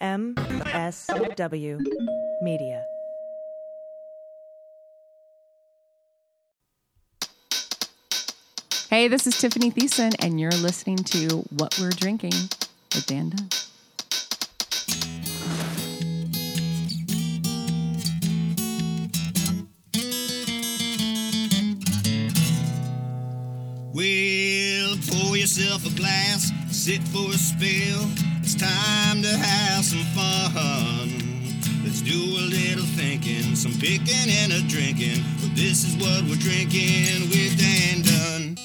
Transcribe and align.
MSW 0.00 1.78
Media. 2.40 2.84
Hey, 8.88 9.08
this 9.08 9.26
is 9.26 9.38
Tiffany 9.38 9.70
Thiessen, 9.70 10.14
and 10.20 10.40
you're 10.40 10.50
listening 10.52 10.96
to 10.96 11.44
What 11.50 11.78
We're 11.78 11.90
Drinking 11.90 12.32
with 12.94 13.04
Dan 13.06 13.28
Dunn. 13.28 13.48
Well, 23.92 24.96
pour 25.08 25.36
yourself 25.36 25.84
a 25.84 25.90
glass, 25.94 26.50
sit 26.70 27.02
for 27.08 27.28
a 27.28 27.34
spill. 27.34 28.29
It's 28.52 28.60
time 28.60 29.22
to 29.22 29.28
have 29.28 29.84
some 29.84 30.02
fun. 30.06 31.08
Let's 31.84 32.00
do 32.00 32.18
a 32.18 32.42
little 32.50 32.84
thinking, 32.84 33.54
some 33.54 33.70
picking 33.74 34.28
and 34.28 34.52
a 34.52 34.60
drinking. 34.66 35.22
But 35.40 35.54
this 35.54 35.84
is 35.84 35.94
what 35.94 36.24
we're 36.24 36.34
drinking 36.34 37.30
with 37.30 37.56
Dan 37.56 38.02
Dunn. 38.02 38.56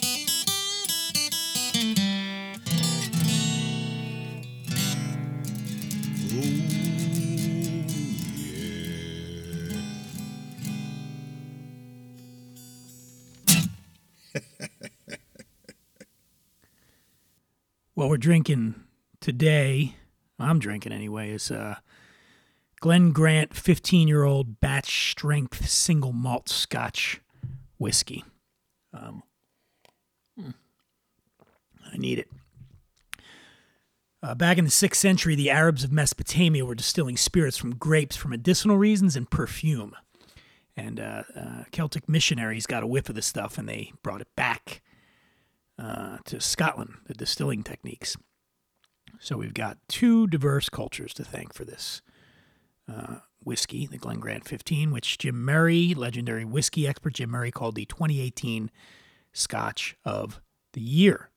Oh. 14.33 14.39
What 17.93 18.09
we're 18.09 18.17
drinking 18.17 18.75
today, 19.25 19.95
I'm 20.37 20.59
drinking 20.59 20.91
anyway, 20.91 21.31
is 21.31 21.49
uh, 21.49 21.77
Glen 22.79 23.11
Grant 23.11 23.55
15 23.55 24.07
year 24.07 24.23
old 24.23 24.59
batch 24.59 25.09
strength 25.09 25.67
single 25.67 26.13
malt 26.13 26.47
scotch 26.47 27.21
whiskey. 27.79 28.23
Um, 28.93 29.23
hmm. 30.39 30.51
I 31.91 31.97
need 31.97 32.19
it. 32.19 32.29
Uh, 34.21 34.35
back 34.35 34.59
in 34.59 34.65
the 34.65 34.69
6th 34.69 34.93
century, 34.93 35.33
the 35.33 35.49
Arabs 35.49 35.83
of 35.83 35.91
Mesopotamia 35.91 36.63
were 36.63 36.75
distilling 36.75 37.17
spirits 37.17 37.57
from 37.57 37.77
grapes 37.77 38.15
for 38.15 38.27
medicinal 38.27 38.77
reasons 38.77 39.15
and 39.15 39.27
perfume. 39.31 39.95
And 40.77 40.99
uh, 40.99 41.23
uh, 41.35 41.63
Celtic 41.71 42.07
missionaries 42.07 42.67
got 42.67 42.83
a 42.83 42.87
whiff 42.87 43.09
of 43.09 43.15
the 43.15 43.23
stuff 43.23 43.57
and 43.57 43.67
they 43.67 43.91
brought 44.03 44.21
it 44.21 44.35
back 44.35 44.83
uh, 45.79 46.19
to 46.25 46.39
Scotland, 46.39 46.93
the 47.07 47.15
distilling 47.15 47.63
techniques. 47.63 48.15
So 49.19 49.37
we've 49.37 49.53
got 49.53 49.77
two 49.87 50.27
diverse 50.27 50.69
cultures 50.69 51.13
to 51.15 51.23
thank 51.23 51.53
for 51.53 51.65
this 51.65 52.01
uh, 52.91 53.17
whiskey, 53.43 53.87
the 53.87 53.97
Glen 53.97 54.19
Grant 54.19 54.47
15, 54.47 54.91
which 54.91 55.17
Jim 55.17 55.43
Murray, 55.43 55.93
legendary 55.93 56.45
whiskey 56.45 56.87
expert 56.87 57.13
Jim 57.13 57.29
Murray, 57.29 57.51
called 57.51 57.75
the 57.75 57.85
2018 57.85 58.71
Scotch 59.33 59.95
of 60.03 60.41
the 60.73 60.81
Year. 60.81 61.29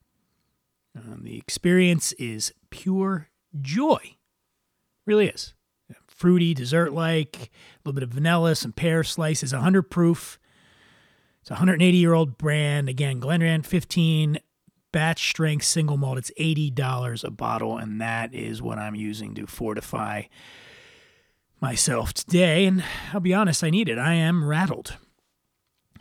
Um, 0.97 1.21
the 1.23 1.39
experience 1.39 2.13
is 2.13 2.53
pure 2.71 3.29
joy. 3.61 4.17
Really 5.07 5.29
is. 5.29 5.55
Fruity, 6.07 6.55
dessert 6.55 6.93
like, 6.93 7.37
a 7.37 7.49
little 7.85 7.95
bit 7.95 8.03
of 8.03 8.11
vanilla, 8.11 8.55
some 8.55 8.73
pear 8.73 9.05
slices, 9.05 9.53
100 9.53 9.85
proof. 9.85 10.39
It's 11.41 11.51
a 11.51 11.55
180 11.55 11.97
year 11.97 12.15
old 12.15 12.37
brand. 12.37 12.89
Again, 12.89 13.21
Glen 13.21 13.41
Grant 13.41 13.65
15 13.65 14.39
batch 14.93 15.31
strength 15.31 15.65
single 15.65 15.97
malt. 15.97 16.19
It's 16.19 16.33
$80 16.39 17.25
a 17.25 17.31
bottle, 17.31 17.77
and 17.77 18.01
that 18.01 18.35
is 18.35 18.63
what 18.63 18.79
I'm 18.79 18.95
using 18.95 19.35
to 19.35 19.47
fortify 19.47 20.23
myself 21.61 22.13
today. 22.13 22.67
And 22.67 22.85
I'll 23.13 23.21
be 23.21 23.35
honest, 23.35 23.65
I 23.65 23.71
need 23.71 23.89
it. 23.89 23.99
I 23.99 24.15
am 24.15 24.47
rattled. 24.47 24.97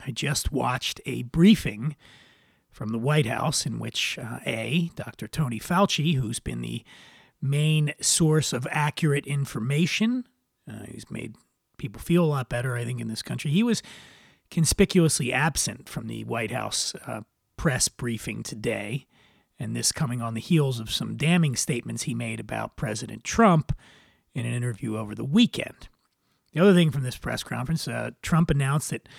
I 0.06 0.12
just 0.12 0.52
watched 0.52 1.02
a 1.06 1.24
briefing 1.24 1.96
from 2.70 2.90
the 2.90 3.00
White 3.00 3.26
House 3.26 3.66
in 3.66 3.80
which 3.80 4.20
uh, 4.20 4.40
A, 4.46 4.92
Dr. 4.96 5.28
Tony 5.28 5.60
Fauci, 5.60 6.16
who's 6.16 6.40
been 6.40 6.62
the 6.62 6.84
main 7.42 7.94
source 8.02 8.54
of 8.54 8.68
accurate 8.70 9.26
information, 9.26 10.28
uh, 10.72 10.84
he's 10.88 11.10
made 11.10 11.36
people 11.78 12.02
feel 12.02 12.24
a 12.24 12.26
lot 12.26 12.50
better, 12.50 12.76
I 12.76 12.86
think, 12.86 13.00
in 13.00 13.08
this 13.08 13.22
country. 13.22 13.52
He 13.52 13.64
was 13.64 13.82
conspicuously 14.52 15.34
absent 15.34 15.90
from 15.90 16.08
the 16.08 16.24
White 16.24 16.52
House 16.52 16.94
uh, 17.06 17.22
press 17.58 17.90
briefing 17.90 18.44
today, 18.44 19.08
and 19.60 19.76
this 19.76 19.92
coming 19.92 20.22
on 20.22 20.36
the 20.36 20.42
heels 20.42 20.80
of 20.80 20.92
some 20.92 21.18
damning 21.18 21.56
statements 21.56 22.04
he 22.04 22.14
made 22.14 22.40
about 22.40 22.78
President 22.78 23.24
Trump 23.24 23.76
in 24.34 24.46
an 24.46 24.54
interview 24.54 24.96
over 24.96 25.16
the 25.16 25.26
weekend. 25.26 25.90
The 26.54 26.62
other 26.62 26.74
thing 26.74 26.92
from 26.92 27.04
this 27.04 27.18
press 27.18 27.44
conference, 27.44 27.88
uh, 27.88 28.12
Trump 28.22 28.50
announced 28.50 28.92
that 28.92 29.10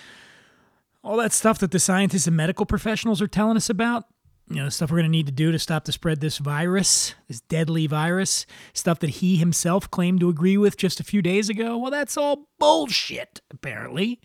all 1.03 1.17
that 1.17 1.33
stuff 1.33 1.59
that 1.59 1.71
the 1.71 1.79
scientists 1.79 2.27
and 2.27 2.35
medical 2.35 2.65
professionals 2.65 3.21
are 3.21 3.27
telling 3.27 3.57
us 3.57 3.69
about, 3.69 4.05
you 4.49 4.55
know, 4.55 4.69
stuff 4.69 4.91
we're 4.91 4.97
going 4.97 5.05
to 5.05 5.09
need 5.09 5.27
to 5.27 5.31
do 5.31 5.51
to 5.51 5.59
stop 5.59 5.85
the 5.85 5.91
spread 5.91 6.21
this 6.21 6.37
virus, 6.39 7.15
this 7.27 7.41
deadly 7.41 7.87
virus, 7.87 8.45
stuff 8.73 8.99
that 8.99 9.11
he 9.11 9.37
himself 9.37 9.89
claimed 9.91 10.19
to 10.21 10.29
agree 10.29 10.57
with 10.57 10.75
just 10.75 10.99
a 10.99 11.03
few 11.03 11.21
days 11.21 11.49
ago. 11.49 11.77
Well, 11.77 11.91
that's 11.91 12.17
all 12.17 12.49
bullshit, 12.57 13.41
apparently. 13.51 14.19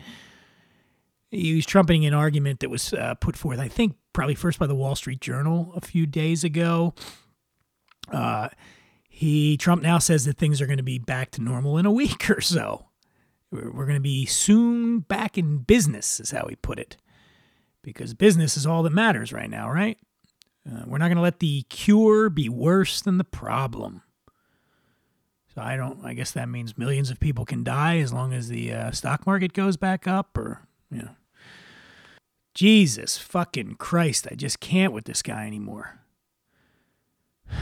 He 1.31 1.55
was 1.55 1.67
trumpeting 1.67 2.07
an 2.07 2.15
argument 2.15 2.61
that 2.61 2.71
was 2.71 2.93
uh, 2.93 3.15
put 3.15 3.37
forth, 3.37 3.59
I 3.59 3.69
think, 3.69 3.97
probably 4.12 4.35
first 4.35 4.59
by 4.59 4.67
the 4.67 4.75
Wall 4.75 4.95
Street 4.95 5.21
Journal 5.21 5.73
a 5.75 5.81
few 5.81 6.07
days 6.07 6.45
ago. 6.45 6.95
Uh, 8.11 8.49
he 9.09 9.57
Trump 9.57 9.83
now 9.83 9.99
says 9.99 10.25
that 10.25 10.39
things 10.39 10.61
are 10.61 10.67
going 10.67 10.79
to 10.79 10.83
be 10.83 10.99
back 10.99 11.31
to 11.33 11.43
normal 11.43 11.79
in 11.79 11.87
a 11.87 11.91
week 11.91 12.29
or 12.37 12.41
so. 12.41 12.87
We're, 13.51 13.71
we're 13.71 13.87
going 13.87 13.97
to 13.97 14.01
be 14.01 14.27
soon 14.27 15.01
back 15.01 15.39
in 15.39 15.59
business, 15.59 16.21
is 16.21 16.31
how 16.31 16.47
he 16.49 16.57
put 16.57 16.79
it, 16.79 16.97
because 17.83 18.15
business 18.15 18.56
is 18.56 18.67
all 18.67 18.83
that 18.83 18.93
matters 18.93 19.33
right 19.33 19.51
now, 19.51 19.71
right? 19.71 19.99
Uh, 20.69 20.83
we're 20.87 20.99
not 20.99 21.09
going 21.09 21.17
to 21.17 21.23
let 21.23 21.41
the 21.41 21.62
cure 21.69 22.31
be 22.31 22.49
worse 22.49 23.03
than 23.03 23.19
the 23.19 23.25
problem. 23.25 24.03
So 25.55 25.62
I 25.62 25.77
don't. 25.77 26.05
I 26.05 26.15
guess 26.15 26.33
that 26.33 26.49
means 26.49 26.77
millions 26.77 27.11
of 27.11 27.21
people 27.21 27.45
can 27.45 27.62
die 27.62 27.99
as 27.99 28.12
long 28.12 28.33
as 28.33 28.49
the 28.49 28.73
uh, 28.73 28.91
stock 28.91 29.27
market 29.27 29.53
goes 29.53 29.77
back 29.77 30.09
up, 30.09 30.37
or 30.37 30.67
know. 30.91 31.11
Jesus 32.55 33.19
fucking 33.19 33.75
Christ! 33.77 34.28
I 34.31 34.34
just 34.34 34.61
can't 34.61 34.93
with 34.93 35.05
this 35.05 35.22
guy 35.22 35.47
anymore. 35.47 36.00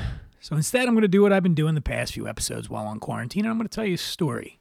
So 0.44 0.56
instead, 0.56 0.88
I'm 0.88 0.94
going 0.94 1.02
to 1.02 1.08
do 1.08 1.22
what 1.22 1.32
I've 1.32 1.44
been 1.44 1.54
doing 1.54 1.76
the 1.76 1.80
past 1.80 2.14
few 2.14 2.26
episodes 2.26 2.68
while 2.68 2.84
on 2.84 2.98
quarantine. 2.98 3.44
And 3.44 3.52
I'm 3.52 3.58
going 3.58 3.68
to 3.68 3.72
tell 3.72 3.86
you 3.86 3.94
a 3.94 3.96
story. 3.96 4.58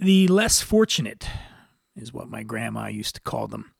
The 0.00 0.26
less 0.28 0.62
fortunate 0.62 1.28
is 1.94 2.10
what 2.10 2.30
my 2.30 2.42
grandma 2.42 2.86
used 2.86 3.16
to 3.16 3.20
call 3.20 3.46
them. 3.46 3.72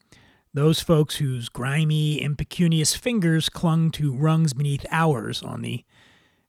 Those 0.52 0.80
folks 0.80 1.16
whose 1.16 1.48
grimy, 1.48 2.20
impecunious 2.20 2.94
fingers 2.94 3.48
clung 3.48 3.90
to 3.92 4.14
rungs 4.14 4.52
beneath 4.52 4.84
ours 4.90 5.42
on 5.42 5.62
the 5.62 5.86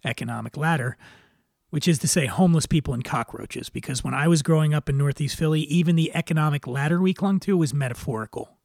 economic 0.04 0.58
ladder, 0.58 0.98
which 1.76 1.90
is 1.90 2.00
to 2.00 2.08
say, 2.08 2.26
homeless 2.26 2.66
people 2.66 2.94
and 2.94 3.04
cockroaches. 3.04 3.68
Because 3.68 4.02
when 4.02 4.14
I 4.14 4.30
was 4.30 4.42
growing 4.42 4.74
up 4.74 4.88
in 4.88 4.98
Northeast 4.98 5.36
Philly, 5.36 5.64
even 5.64 5.98
the 5.98 6.16
economic 6.16 6.68
ladder 6.68 7.02
we 7.02 7.14
clung 7.14 7.38
to 7.42 7.58
was 7.58 7.74
metaphorical. 7.74 8.58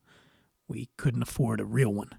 We 0.69 0.91
couldn't 0.97 1.25
afford 1.25 1.59
a 1.59 1.65
real 1.65 1.93
one. 1.93 2.11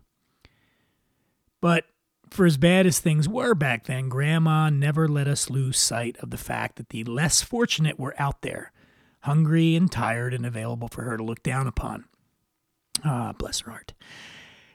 But 1.61 1.85
for 2.29 2.45
as 2.45 2.57
bad 2.57 2.85
as 2.85 2.99
things 2.99 3.29
were 3.29 3.55
back 3.55 3.85
then, 3.85 4.09
Grandma 4.09 4.69
never 4.69 5.07
let 5.07 5.29
us 5.29 5.49
lose 5.49 5.79
sight 5.79 6.17
of 6.17 6.29
the 6.29 6.35
fact 6.35 6.75
that 6.75 6.89
the 6.89 7.05
less 7.05 7.41
fortunate 7.41 7.97
were 7.97 8.13
out 8.19 8.41
there, 8.41 8.73
hungry 9.21 9.77
and 9.77 9.89
tired 9.89 10.33
and 10.33 10.45
available 10.45 10.89
for 10.89 11.03
her 11.03 11.15
to 11.15 11.23
look 11.23 11.41
down 11.41 11.67
upon. 11.67 12.03
Ah, 13.05 13.31
bless 13.31 13.61
her 13.61 13.71
heart. 13.71 13.93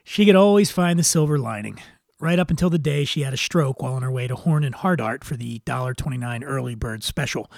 She 0.03 0.25
could 0.25 0.35
always 0.35 0.71
find 0.71 0.97
the 0.97 1.03
silver 1.03 1.37
lining, 1.37 1.79
right 2.19 2.39
up 2.39 2.49
until 2.49 2.69
the 2.69 2.79
day 2.79 3.05
she 3.05 3.21
had 3.21 3.33
a 3.33 3.37
stroke 3.37 3.81
while 3.81 3.93
on 3.93 4.01
her 4.01 4.11
way 4.11 4.27
to 4.27 4.35
Horn 4.35 4.63
and 4.63 4.75
Hardart 4.75 5.23
for 5.23 5.35
the 5.35 5.59
$1.29 5.65 6.43
early 6.45 6.75
bird 6.75 7.03
special. 7.03 7.51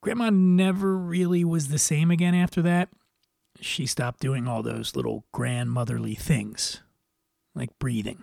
Grandma 0.00 0.30
never 0.30 0.96
really 0.96 1.44
was 1.44 1.68
the 1.68 1.78
same 1.78 2.10
again 2.10 2.34
after 2.34 2.62
that. 2.62 2.90
She 3.60 3.86
stopped 3.86 4.20
doing 4.20 4.46
all 4.46 4.62
those 4.62 4.94
little 4.94 5.24
grandmotherly 5.32 6.14
things, 6.14 6.82
like 7.54 7.70
breathing. 7.78 8.22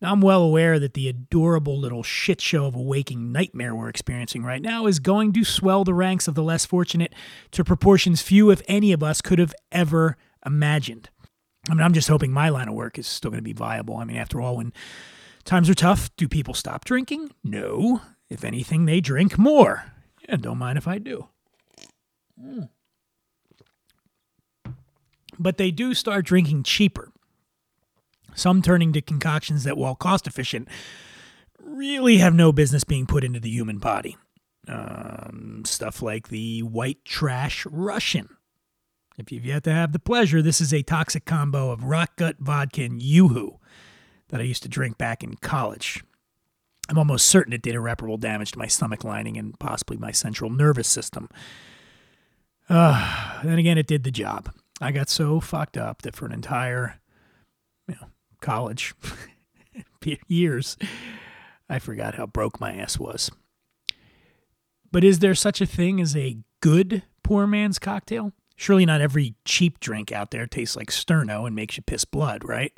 Now, 0.00 0.12
I'm 0.12 0.22
well 0.22 0.42
aware 0.42 0.78
that 0.78 0.94
the 0.94 1.08
adorable 1.08 1.78
little 1.78 2.02
shit 2.02 2.40
show 2.40 2.64
of 2.64 2.74
a 2.74 2.80
waking 2.80 3.32
nightmare 3.32 3.74
we're 3.74 3.90
experiencing 3.90 4.42
right 4.42 4.62
now 4.62 4.86
is 4.86 4.98
going 4.98 5.34
to 5.34 5.44
swell 5.44 5.84
the 5.84 5.92
ranks 5.92 6.26
of 6.26 6.34
the 6.34 6.42
less 6.42 6.64
fortunate 6.64 7.14
to 7.50 7.64
proportions 7.64 8.22
few, 8.22 8.50
if 8.50 8.62
any, 8.66 8.92
of 8.92 9.02
us 9.02 9.20
could 9.20 9.38
have 9.38 9.54
ever 9.70 10.16
imagined. 10.44 11.10
I 11.68 11.74
mean, 11.74 11.82
I'm 11.82 11.92
just 11.92 12.08
hoping 12.08 12.32
my 12.32 12.48
line 12.48 12.68
of 12.68 12.74
work 12.74 12.98
is 12.98 13.06
still 13.06 13.30
going 13.30 13.38
to 13.38 13.42
be 13.42 13.52
viable. 13.52 13.96
I 13.96 14.04
mean, 14.04 14.16
after 14.16 14.40
all, 14.40 14.56
when 14.56 14.72
times 15.44 15.68
are 15.68 15.74
tough, 15.74 16.14
do 16.16 16.28
people 16.28 16.54
stop 16.54 16.84
drinking? 16.84 17.30
No. 17.44 18.00
If 18.28 18.44
anything, 18.44 18.86
they 18.86 19.00
drink 19.00 19.36
more. 19.38 19.92
Yeah, 20.28 20.36
don't 20.36 20.58
mind 20.58 20.78
if 20.78 20.88
I 20.88 20.98
do. 20.98 21.28
Mm. 22.42 22.68
But 25.38 25.56
they 25.58 25.70
do 25.70 25.94
start 25.94 26.24
drinking 26.24 26.62
cheaper 26.62 27.12
some 28.34 28.62
turning 28.62 28.92
to 28.92 29.02
concoctions 29.02 29.64
that, 29.64 29.76
while 29.76 29.94
cost 29.94 30.26
efficient, 30.26 30.68
really 31.62 32.18
have 32.18 32.34
no 32.34 32.52
business 32.52 32.84
being 32.84 33.06
put 33.06 33.24
into 33.24 33.40
the 33.40 33.50
human 33.50 33.78
body. 33.78 34.16
Um, 34.68 35.62
stuff 35.64 36.02
like 36.02 36.28
the 36.28 36.60
white 36.62 37.04
trash 37.04 37.66
Russian. 37.66 38.28
If 39.20 39.30
you've 39.30 39.44
yet 39.44 39.64
to 39.64 39.72
have 39.72 39.92
the 39.92 39.98
pleasure, 39.98 40.40
this 40.40 40.62
is 40.62 40.72
a 40.72 40.82
toxic 40.82 41.26
combo 41.26 41.70
of 41.70 41.84
rock 41.84 42.16
gut 42.16 42.36
vodka 42.38 42.84
and 42.84 43.02
yoo-hoo 43.02 43.58
that 44.30 44.40
I 44.40 44.44
used 44.44 44.62
to 44.62 44.68
drink 44.68 44.96
back 44.96 45.22
in 45.22 45.34
college. 45.34 46.02
I'm 46.88 46.96
almost 46.96 47.28
certain 47.28 47.52
it 47.52 47.60
did 47.60 47.74
irreparable 47.74 48.16
damage 48.16 48.52
to 48.52 48.58
my 48.58 48.66
stomach 48.66 49.04
lining 49.04 49.36
and 49.36 49.58
possibly 49.58 49.98
my 49.98 50.10
central 50.10 50.48
nervous 50.48 50.88
system. 50.88 51.28
Uh, 52.70 53.42
then 53.44 53.58
again, 53.58 53.76
it 53.76 53.86
did 53.86 54.04
the 54.04 54.10
job. 54.10 54.50
I 54.80 54.90
got 54.90 55.10
so 55.10 55.38
fucked 55.38 55.76
up 55.76 56.00
that 56.02 56.16
for 56.16 56.24
an 56.24 56.32
entire, 56.32 56.98
you 57.86 57.96
know, 58.00 58.08
college 58.40 58.94
years, 60.28 60.78
I 61.68 61.78
forgot 61.78 62.14
how 62.14 62.24
broke 62.24 62.58
my 62.58 62.72
ass 62.72 62.98
was. 62.98 63.30
But 64.90 65.04
is 65.04 65.18
there 65.18 65.34
such 65.34 65.60
a 65.60 65.66
thing 65.66 66.00
as 66.00 66.16
a 66.16 66.38
good 66.62 67.02
poor 67.22 67.46
man's 67.46 67.78
cocktail? 67.78 68.32
Surely 68.60 68.84
not 68.84 69.00
every 69.00 69.34
cheap 69.46 69.80
drink 69.80 70.12
out 70.12 70.32
there 70.32 70.46
tastes 70.46 70.76
like 70.76 70.90
Sterno 70.90 71.46
and 71.46 71.56
makes 71.56 71.78
you 71.78 71.82
piss 71.82 72.04
blood, 72.04 72.46
right? 72.46 72.70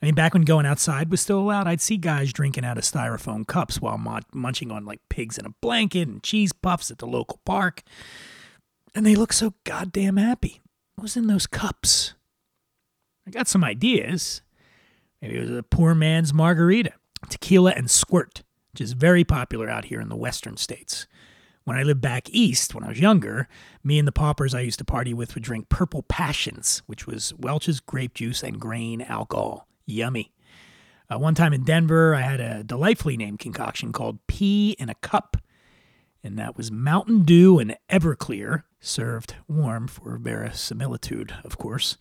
I 0.00 0.06
mean, 0.06 0.14
back 0.14 0.34
when 0.34 0.42
going 0.42 0.66
outside 0.66 1.10
was 1.10 1.20
still 1.20 1.40
allowed, 1.40 1.66
I'd 1.66 1.80
see 1.80 1.96
guys 1.96 2.32
drinking 2.32 2.64
out 2.64 2.78
of 2.78 2.84
styrofoam 2.84 3.44
cups 3.44 3.80
while 3.80 3.98
munching 4.32 4.70
on 4.70 4.84
like 4.84 5.00
pigs 5.08 5.36
in 5.36 5.46
a 5.46 5.54
blanket 5.60 6.06
and 6.06 6.22
cheese 6.22 6.52
puffs 6.52 6.92
at 6.92 6.98
the 6.98 7.08
local 7.08 7.40
park. 7.44 7.82
And 8.94 9.04
they 9.04 9.16
look 9.16 9.32
so 9.32 9.54
goddamn 9.64 10.16
happy. 10.16 10.60
What 10.94 11.02
was 11.02 11.16
in 11.16 11.26
those 11.26 11.48
cups? 11.48 12.14
I 13.26 13.32
got 13.32 13.48
some 13.48 13.64
ideas. 13.64 14.42
Maybe 15.20 15.38
it 15.38 15.40
was 15.40 15.50
a 15.50 15.64
poor 15.64 15.92
man's 15.92 16.32
margarita, 16.32 16.92
tequila 17.28 17.72
and 17.72 17.90
squirt, 17.90 18.44
which 18.72 18.80
is 18.80 18.92
very 18.92 19.24
popular 19.24 19.68
out 19.68 19.86
here 19.86 20.00
in 20.00 20.08
the 20.08 20.14
western 20.14 20.56
states. 20.56 21.08
When 21.64 21.76
I 21.76 21.82
lived 21.82 22.00
back 22.00 22.28
east, 22.30 22.74
when 22.74 22.84
I 22.84 22.88
was 22.88 23.00
younger, 23.00 23.48
me 23.84 23.98
and 23.98 24.08
the 24.08 24.12
paupers 24.12 24.54
I 24.54 24.60
used 24.60 24.78
to 24.78 24.84
party 24.84 25.12
with 25.14 25.34
would 25.34 25.44
drink 25.44 25.68
Purple 25.68 26.02
Passions, 26.02 26.82
which 26.86 27.06
was 27.06 27.34
Welch's 27.34 27.80
grape 27.80 28.14
juice 28.14 28.42
and 28.42 28.60
grain 28.60 29.02
alcohol. 29.02 29.68
Yummy. 29.86 30.32
Uh, 31.10 31.18
one 31.18 31.34
time 31.34 31.52
in 31.52 31.64
Denver, 31.64 32.14
I 32.14 32.20
had 32.20 32.40
a 32.40 32.62
delightfully 32.62 33.16
named 33.16 33.40
concoction 33.40 33.92
called 33.92 34.24
Pea 34.26 34.76
in 34.78 34.88
a 34.88 34.94
Cup, 34.96 35.36
and 36.22 36.38
that 36.38 36.56
was 36.56 36.70
Mountain 36.70 37.24
Dew 37.24 37.58
and 37.58 37.76
Everclear, 37.90 38.62
served 38.78 39.34
warm 39.48 39.88
for 39.88 40.18
verisimilitude, 40.18 41.34
of 41.44 41.58
course. 41.58 41.96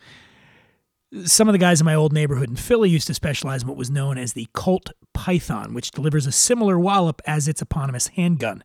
Some 1.25 1.47
of 1.47 1.53
the 1.53 1.59
guys 1.59 1.81
in 1.81 1.85
my 1.85 1.95
old 1.95 2.13
neighborhood 2.13 2.50
in 2.50 2.56
Philly 2.56 2.89
used 2.91 3.07
to 3.07 3.15
specialize 3.15 3.63
in 3.63 3.67
what 3.67 3.77
was 3.77 3.89
known 3.89 4.19
as 4.19 4.33
the 4.33 4.47
Colt 4.53 4.91
Python, 5.13 5.73
which 5.73 5.89
delivers 5.89 6.27
a 6.27 6.31
similar 6.31 6.79
wallop 6.79 7.19
as 7.25 7.47
its 7.47 7.63
eponymous 7.63 8.09
handgun. 8.09 8.63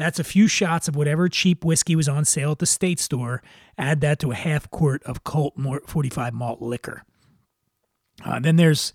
That's 0.00 0.18
a 0.18 0.24
few 0.24 0.48
shots 0.48 0.88
of 0.88 0.96
whatever 0.96 1.28
cheap 1.28 1.62
whiskey 1.62 1.94
was 1.94 2.08
on 2.08 2.24
sale 2.24 2.52
at 2.52 2.58
the 2.58 2.64
state 2.64 2.98
store. 2.98 3.42
Add 3.76 4.00
that 4.00 4.18
to 4.20 4.30
a 4.30 4.34
half 4.34 4.70
quart 4.70 5.02
of 5.02 5.24
Colt 5.24 5.52
45 5.86 6.32
malt 6.32 6.62
liquor. 6.62 7.02
Uh, 8.24 8.40
then 8.40 8.56
there's 8.56 8.94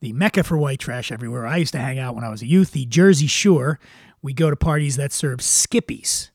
the 0.00 0.12
mecca 0.12 0.42
for 0.42 0.58
white 0.58 0.80
trash 0.80 1.12
everywhere. 1.12 1.46
I 1.46 1.58
used 1.58 1.70
to 1.74 1.78
hang 1.78 2.00
out 2.00 2.16
when 2.16 2.24
I 2.24 2.30
was 2.30 2.42
a 2.42 2.48
youth, 2.48 2.72
the 2.72 2.84
Jersey 2.84 3.28
Shore. 3.28 3.78
We 4.22 4.32
go 4.32 4.50
to 4.50 4.56
parties 4.56 4.96
that 4.96 5.12
serve 5.12 5.38
skippies. 5.38 6.30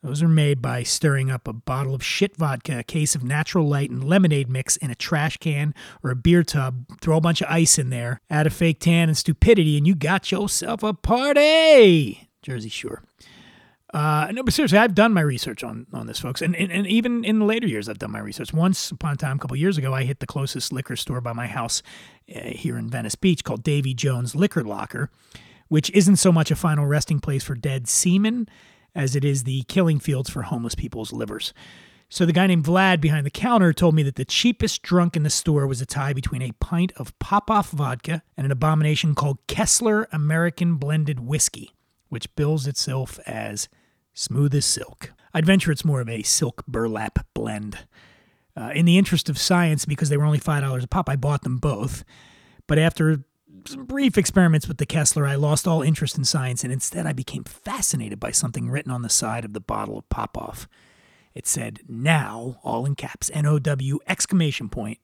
Those 0.00 0.22
are 0.22 0.28
made 0.28 0.62
by 0.62 0.84
stirring 0.84 1.28
up 1.28 1.48
a 1.48 1.52
bottle 1.52 1.92
of 1.96 2.04
shit 2.04 2.36
vodka, 2.36 2.78
a 2.78 2.84
case 2.84 3.16
of 3.16 3.24
natural 3.24 3.66
light, 3.66 3.90
and 3.90 4.04
lemonade 4.04 4.48
mix 4.48 4.76
in 4.76 4.92
a 4.92 4.94
trash 4.94 5.38
can 5.38 5.74
or 6.04 6.12
a 6.12 6.16
beer 6.16 6.44
tub. 6.44 6.84
Throw 7.00 7.16
a 7.16 7.20
bunch 7.20 7.40
of 7.40 7.48
ice 7.50 7.80
in 7.80 7.90
there, 7.90 8.20
add 8.30 8.46
a 8.46 8.50
fake 8.50 8.78
tan 8.78 9.08
and 9.08 9.18
stupidity, 9.18 9.76
and 9.76 9.88
you 9.88 9.96
got 9.96 10.30
yourself 10.30 10.84
a 10.84 10.94
party. 10.94 12.28
Jersey 12.42 12.68
Shore. 12.68 13.02
Uh, 13.92 14.28
no, 14.32 14.44
but 14.44 14.54
seriously, 14.54 14.78
I've 14.78 14.94
done 14.94 15.12
my 15.12 15.20
research 15.20 15.64
on 15.64 15.86
on 15.92 16.06
this, 16.06 16.20
folks, 16.20 16.42
and, 16.42 16.54
and 16.54 16.70
and 16.70 16.86
even 16.86 17.24
in 17.24 17.40
the 17.40 17.44
later 17.44 17.66
years, 17.66 17.88
I've 17.88 17.98
done 17.98 18.12
my 18.12 18.20
research. 18.20 18.52
Once 18.52 18.90
upon 18.92 19.14
a 19.14 19.16
time, 19.16 19.36
a 19.36 19.40
couple 19.40 19.56
years 19.56 19.78
ago, 19.78 19.92
I 19.92 20.04
hit 20.04 20.20
the 20.20 20.26
closest 20.26 20.72
liquor 20.72 20.94
store 20.94 21.20
by 21.20 21.32
my 21.32 21.48
house 21.48 21.82
uh, 22.34 22.40
here 22.50 22.78
in 22.78 22.88
Venice 22.88 23.16
Beach 23.16 23.42
called 23.42 23.64
Davy 23.64 23.92
Jones 23.92 24.36
Liquor 24.36 24.62
Locker, 24.62 25.10
which 25.68 25.90
isn't 25.90 26.16
so 26.16 26.30
much 26.30 26.52
a 26.52 26.56
final 26.56 26.86
resting 26.86 27.18
place 27.18 27.42
for 27.42 27.56
dead 27.56 27.88
seamen 27.88 28.48
as 28.94 29.16
it 29.16 29.24
is 29.24 29.42
the 29.42 29.62
killing 29.62 29.98
fields 29.98 30.30
for 30.30 30.42
homeless 30.42 30.76
people's 30.76 31.12
livers. 31.12 31.52
So 32.08 32.26
the 32.26 32.32
guy 32.32 32.48
named 32.48 32.64
Vlad 32.64 33.00
behind 33.00 33.24
the 33.24 33.30
counter 33.30 33.72
told 33.72 33.94
me 33.94 34.02
that 34.02 34.16
the 34.16 34.24
cheapest 34.24 34.82
drunk 34.82 35.16
in 35.16 35.22
the 35.22 35.30
store 35.30 35.66
was 35.66 35.80
a 35.80 35.86
tie 35.86 36.12
between 36.12 36.42
a 36.42 36.52
pint 36.52 36.92
of 36.96 37.16
Popov 37.20 37.70
vodka 37.70 38.22
and 38.36 38.44
an 38.44 38.50
abomination 38.50 39.14
called 39.14 39.38
Kessler 39.46 40.08
American 40.10 40.74
Blended 40.74 41.20
Whiskey, 41.20 41.72
which 42.08 42.34
bills 42.34 42.66
itself 42.66 43.20
as 43.26 43.68
smooth 44.14 44.54
as 44.54 44.66
silk. 44.66 45.12
I'd 45.32 45.46
venture 45.46 45.70
it's 45.70 45.84
more 45.84 46.00
of 46.00 46.08
a 46.08 46.22
silk 46.22 46.64
burlap 46.66 47.26
blend. 47.34 47.78
Uh, 48.56 48.70
in 48.74 48.84
the 48.84 48.98
interest 48.98 49.28
of 49.28 49.38
science, 49.38 49.84
because 49.84 50.08
they 50.08 50.16
were 50.16 50.24
only 50.24 50.40
$5 50.40 50.82
a 50.82 50.86
pop, 50.88 51.08
I 51.08 51.16
bought 51.16 51.42
them 51.42 51.58
both. 51.58 52.04
But 52.66 52.78
after 52.78 53.24
some 53.66 53.84
brief 53.84 54.18
experiments 54.18 54.66
with 54.66 54.78
the 54.78 54.86
Kessler, 54.86 55.26
I 55.26 55.36
lost 55.36 55.68
all 55.68 55.82
interest 55.82 56.18
in 56.18 56.24
science 56.24 56.64
and 56.64 56.72
instead 56.72 57.06
I 57.06 57.12
became 57.12 57.44
fascinated 57.44 58.18
by 58.18 58.32
something 58.32 58.70
written 58.70 58.92
on 58.92 59.02
the 59.02 59.08
side 59.08 59.44
of 59.44 59.52
the 59.52 59.60
bottle 59.60 59.98
of 59.98 60.08
Popov. 60.08 60.68
It 61.34 61.46
said, 61.46 61.80
now, 61.88 62.58
all 62.64 62.86
in 62.86 62.96
caps, 62.96 63.30
N 63.32 63.46
O 63.46 63.58
W 63.58 63.98
exclamation 64.08 64.68
point, 64.68 64.98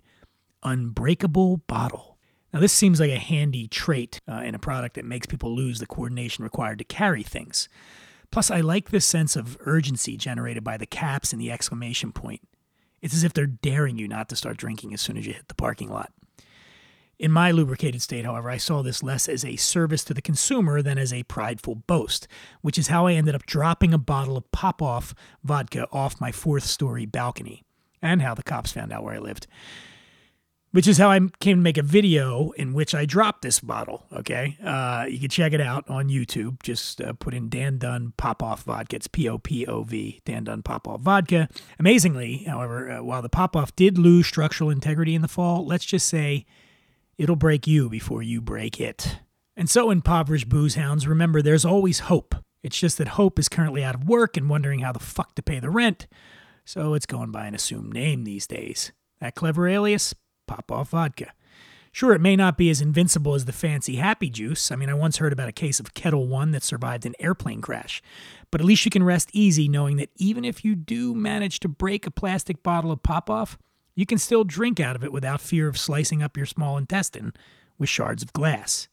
unbreakable 0.62 1.58
bottle. 1.68 2.18
Now, 2.52 2.60
this 2.60 2.72
seems 2.72 3.00
like 3.00 3.10
a 3.10 3.18
handy 3.18 3.68
trait 3.68 4.20
uh, 4.28 4.40
in 4.44 4.54
a 4.54 4.58
product 4.58 4.94
that 4.96 5.04
makes 5.04 5.26
people 5.26 5.54
lose 5.54 5.78
the 5.78 5.86
coordination 5.86 6.42
required 6.42 6.78
to 6.78 6.84
carry 6.84 7.22
things. 7.22 7.68
Plus, 8.36 8.50
I 8.50 8.60
like 8.60 8.90
this 8.90 9.06
sense 9.06 9.34
of 9.34 9.56
urgency 9.60 10.18
generated 10.18 10.62
by 10.62 10.76
the 10.76 10.84
caps 10.84 11.32
and 11.32 11.40
the 11.40 11.50
exclamation 11.50 12.12
point. 12.12 12.46
It's 13.00 13.14
as 13.14 13.24
if 13.24 13.32
they're 13.32 13.46
daring 13.46 13.96
you 13.96 14.06
not 14.06 14.28
to 14.28 14.36
start 14.36 14.58
drinking 14.58 14.92
as 14.92 15.00
soon 15.00 15.16
as 15.16 15.26
you 15.26 15.32
hit 15.32 15.48
the 15.48 15.54
parking 15.54 15.88
lot. 15.88 16.12
In 17.18 17.32
my 17.32 17.50
lubricated 17.50 18.02
state, 18.02 18.26
however, 18.26 18.50
I 18.50 18.58
saw 18.58 18.82
this 18.82 19.02
less 19.02 19.26
as 19.26 19.42
a 19.42 19.56
service 19.56 20.04
to 20.04 20.12
the 20.12 20.20
consumer 20.20 20.82
than 20.82 20.98
as 20.98 21.14
a 21.14 21.22
prideful 21.22 21.76
boast, 21.76 22.28
which 22.60 22.76
is 22.76 22.88
how 22.88 23.06
I 23.06 23.14
ended 23.14 23.34
up 23.34 23.46
dropping 23.46 23.94
a 23.94 23.98
bottle 23.98 24.36
of 24.36 24.52
Popov 24.52 25.14
vodka 25.42 25.88
off 25.90 26.20
my 26.20 26.30
fourth 26.30 26.64
story 26.64 27.06
balcony, 27.06 27.64
and 28.02 28.20
how 28.20 28.34
the 28.34 28.42
cops 28.42 28.70
found 28.70 28.92
out 28.92 29.02
where 29.02 29.14
I 29.14 29.18
lived. 29.18 29.46
Which 30.76 30.86
is 30.86 30.98
how 30.98 31.10
I 31.10 31.18
came 31.40 31.56
to 31.56 31.62
make 31.62 31.78
a 31.78 31.82
video 31.82 32.50
in 32.50 32.74
which 32.74 32.94
I 32.94 33.06
dropped 33.06 33.40
this 33.40 33.60
bottle. 33.60 34.04
Okay, 34.12 34.58
uh, 34.62 35.06
you 35.08 35.18
can 35.18 35.30
check 35.30 35.54
it 35.54 35.60
out 35.62 35.88
on 35.88 36.10
YouTube. 36.10 36.62
Just 36.62 37.00
uh, 37.00 37.14
put 37.14 37.32
in 37.32 37.48
Dan 37.48 37.78
Dunn 37.78 38.12
Popov 38.18 38.64
Vodka. 38.64 38.96
It's 38.96 39.06
P 39.06 39.26
O 39.26 39.38
P 39.38 39.64
O 39.64 39.84
V. 39.84 40.20
Dan 40.26 40.44
Dunn 40.44 40.62
Popov 40.62 41.00
Vodka. 41.00 41.48
Amazingly, 41.78 42.44
however, 42.46 42.90
uh, 42.90 43.02
while 43.02 43.22
the 43.22 43.30
Popov 43.30 43.74
did 43.74 43.96
lose 43.96 44.26
structural 44.26 44.68
integrity 44.68 45.14
in 45.14 45.22
the 45.22 45.28
fall, 45.28 45.64
let's 45.66 45.86
just 45.86 46.06
say 46.08 46.44
It'll 47.16 47.36
break 47.36 47.66
you 47.66 47.88
before 47.88 48.22
you 48.22 48.42
break 48.42 48.78
it. 48.78 49.20
And 49.56 49.70
so, 49.70 49.90
impoverished 49.90 50.50
booze 50.50 50.74
hounds, 50.74 51.08
remember 51.08 51.40
there's 51.40 51.64
always 51.64 52.00
hope. 52.00 52.34
It's 52.62 52.78
just 52.78 52.98
that 52.98 53.08
Hope 53.08 53.38
is 53.38 53.48
currently 53.48 53.82
out 53.82 53.94
of 53.94 54.06
work 54.06 54.36
and 54.36 54.50
wondering 54.50 54.80
how 54.80 54.92
the 54.92 54.98
fuck 54.98 55.34
to 55.36 55.42
pay 55.42 55.58
the 55.58 55.70
rent, 55.70 56.06
so 56.66 56.92
it's 56.92 57.06
going 57.06 57.30
by 57.30 57.46
an 57.46 57.54
assumed 57.54 57.94
name 57.94 58.24
these 58.24 58.46
days. 58.46 58.92
That 59.20 59.34
clever 59.34 59.66
alias? 59.66 60.14
Popov 60.46 60.90
vodka. 60.90 61.32
Sure, 61.92 62.12
it 62.12 62.20
may 62.20 62.36
not 62.36 62.58
be 62.58 62.68
as 62.68 62.82
invincible 62.82 63.34
as 63.34 63.46
the 63.46 63.52
fancy 63.52 63.96
happy 63.96 64.28
juice. 64.28 64.70
I 64.70 64.76
mean, 64.76 64.90
I 64.90 64.94
once 64.94 65.16
heard 65.16 65.32
about 65.32 65.48
a 65.48 65.52
case 65.52 65.80
of 65.80 65.94
Ketel 65.94 66.26
One 66.26 66.50
that 66.50 66.62
survived 66.62 67.06
an 67.06 67.14
airplane 67.18 67.62
crash. 67.62 68.02
But 68.50 68.60
at 68.60 68.66
least 68.66 68.84
you 68.84 68.90
can 68.90 69.02
rest 69.02 69.30
easy 69.32 69.66
knowing 69.66 69.96
that 69.96 70.10
even 70.16 70.44
if 70.44 70.62
you 70.62 70.74
do 70.74 71.14
manage 71.14 71.58
to 71.60 71.68
break 71.68 72.06
a 72.06 72.10
plastic 72.10 72.62
bottle 72.62 72.92
of 72.92 73.02
Popov, 73.02 73.56
you 73.94 74.04
can 74.04 74.18
still 74.18 74.44
drink 74.44 74.78
out 74.78 74.94
of 74.94 75.02
it 75.02 75.12
without 75.12 75.40
fear 75.40 75.68
of 75.68 75.78
slicing 75.78 76.22
up 76.22 76.36
your 76.36 76.44
small 76.44 76.76
intestine 76.76 77.32
with 77.78 77.88
shards 77.88 78.22
of 78.22 78.34
glass. 78.34 78.88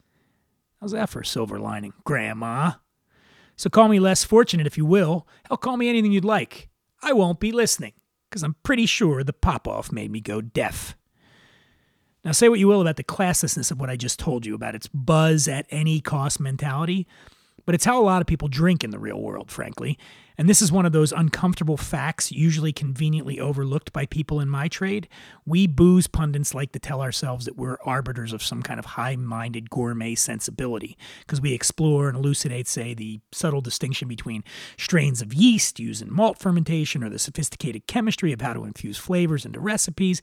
How's 0.80 0.94
that 0.94 1.10
for 1.10 1.20
a 1.20 1.26
silver 1.26 1.60
lining, 1.60 1.92
Grandma? 2.06 2.74
So 3.58 3.70
call 3.70 3.90
me 3.90 4.00
less 4.00 4.24
fortunate 4.24 4.66
if 4.66 4.78
you 4.78 4.86
will. 4.86 5.28
Hell, 5.48 5.58
call 5.58 5.76
me 5.76 5.90
anything 5.90 6.14
you'd 6.14 6.24
like. 6.24 6.70
I 7.02 7.12
won't 7.12 7.42
be 7.42 7.52
listening, 7.52 7.92
because 8.30 8.44
I'm 8.44 8.56
pretty 8.64 8.86
sure 8.86 9.24
the 9.24 9.34
Popov 9.34 9.92
made 9.92 10.10
me 10.10 10.22
go 10.22 10.40
deaf. 10.40 10.96
Now, 12.24 12.32
say 12.32 12.48
what 12.48 12.60
you 12.60 12.68
will 12.70 12.82
about 12.82 12.96
the 12.96 13.04
classlessness 13.04 13.70
of 13.70 13.80
what 13.82 13.90
I 13.90 13.98
just 13.98 14.18
told 14.18 14.46
you 14.46 14.56
about 14.56 14.76
its 14.76 14.88
buzz 14.88 15.48
at 15.48 15.66
any 15.70 16.00
cost 16.00 16.40
mentality, 16.40 17.06
but 17.66 17.76
it's 17.76 17.86
how 17.86 18.02
a 18.02 18.04
lot 18.04 18.22
of 18.22 18.28
people 18.28 18.48
drink 18.48 18.84
in 18.84 18.92
the 18.92 19.00
real 19.00 19.22
world, 19.22 19.52
frankly. 19.52 19.98
And 20.38 20.50
this 20.50 20.62
is 20.62 20.72
one 20.72 20.86
of 20.86 20.94
those 20.94 21.12
uncomfortable 21.12 21.78
facts 21.78 22.32
usually 22.32 22.72
conveniently 22.72 23.40
overlooked 23.40 23.94
by 23.94 24.06
people 24.06 24.40
in 24.40 24.50
my 24.50 24.68
trade. 24.68 25.08
We 25.46 25.68
booze 25.68 26.08
pundits 26.08 26.54
like 26.54 26.72
to 26.72 26.80
tell 26.80 27.02
ourselves 27.02 27.46
that 27.46 27.58
we're 27.58 27.78
arbiters 27.86 28.34
of 28.34 28.42
some 28.42 28.64
kind 28.64 28.80
of 28.80 28.86
high 28.86 29.16
minded 29.16 29.70
gourmet 29.70 30.16
sensibility 30.16 30.98
because 31.20 31.42
we 31.42 31.54
explore 31.54 32.08
and 32.08 32.18
elucidate, 32.18 32.68
say, 32.68 32.94
the 32.94 33.20
subtle 33.32 33.62
distinction 33.62 34.08
between 34.08 34.44
strains 34.78 35.22
of 35.22 35.34
yeast 35.34 35.80
used 35.80 36.02
in 36.02 36.12
malt 36.12 36.40
fermentation 36.40 37.04
or 37.04 37.10
the 37.10 37.20
sophisticated 37.20 37.86
chemistry 37.86 38.32
of 38.32 38.42
how 38.42 38.54
to 38.54 38.64
infuse 38.64 38.98
flavors 38.98 39.46
into 39.46 39.60
recipes. 39.60 40.22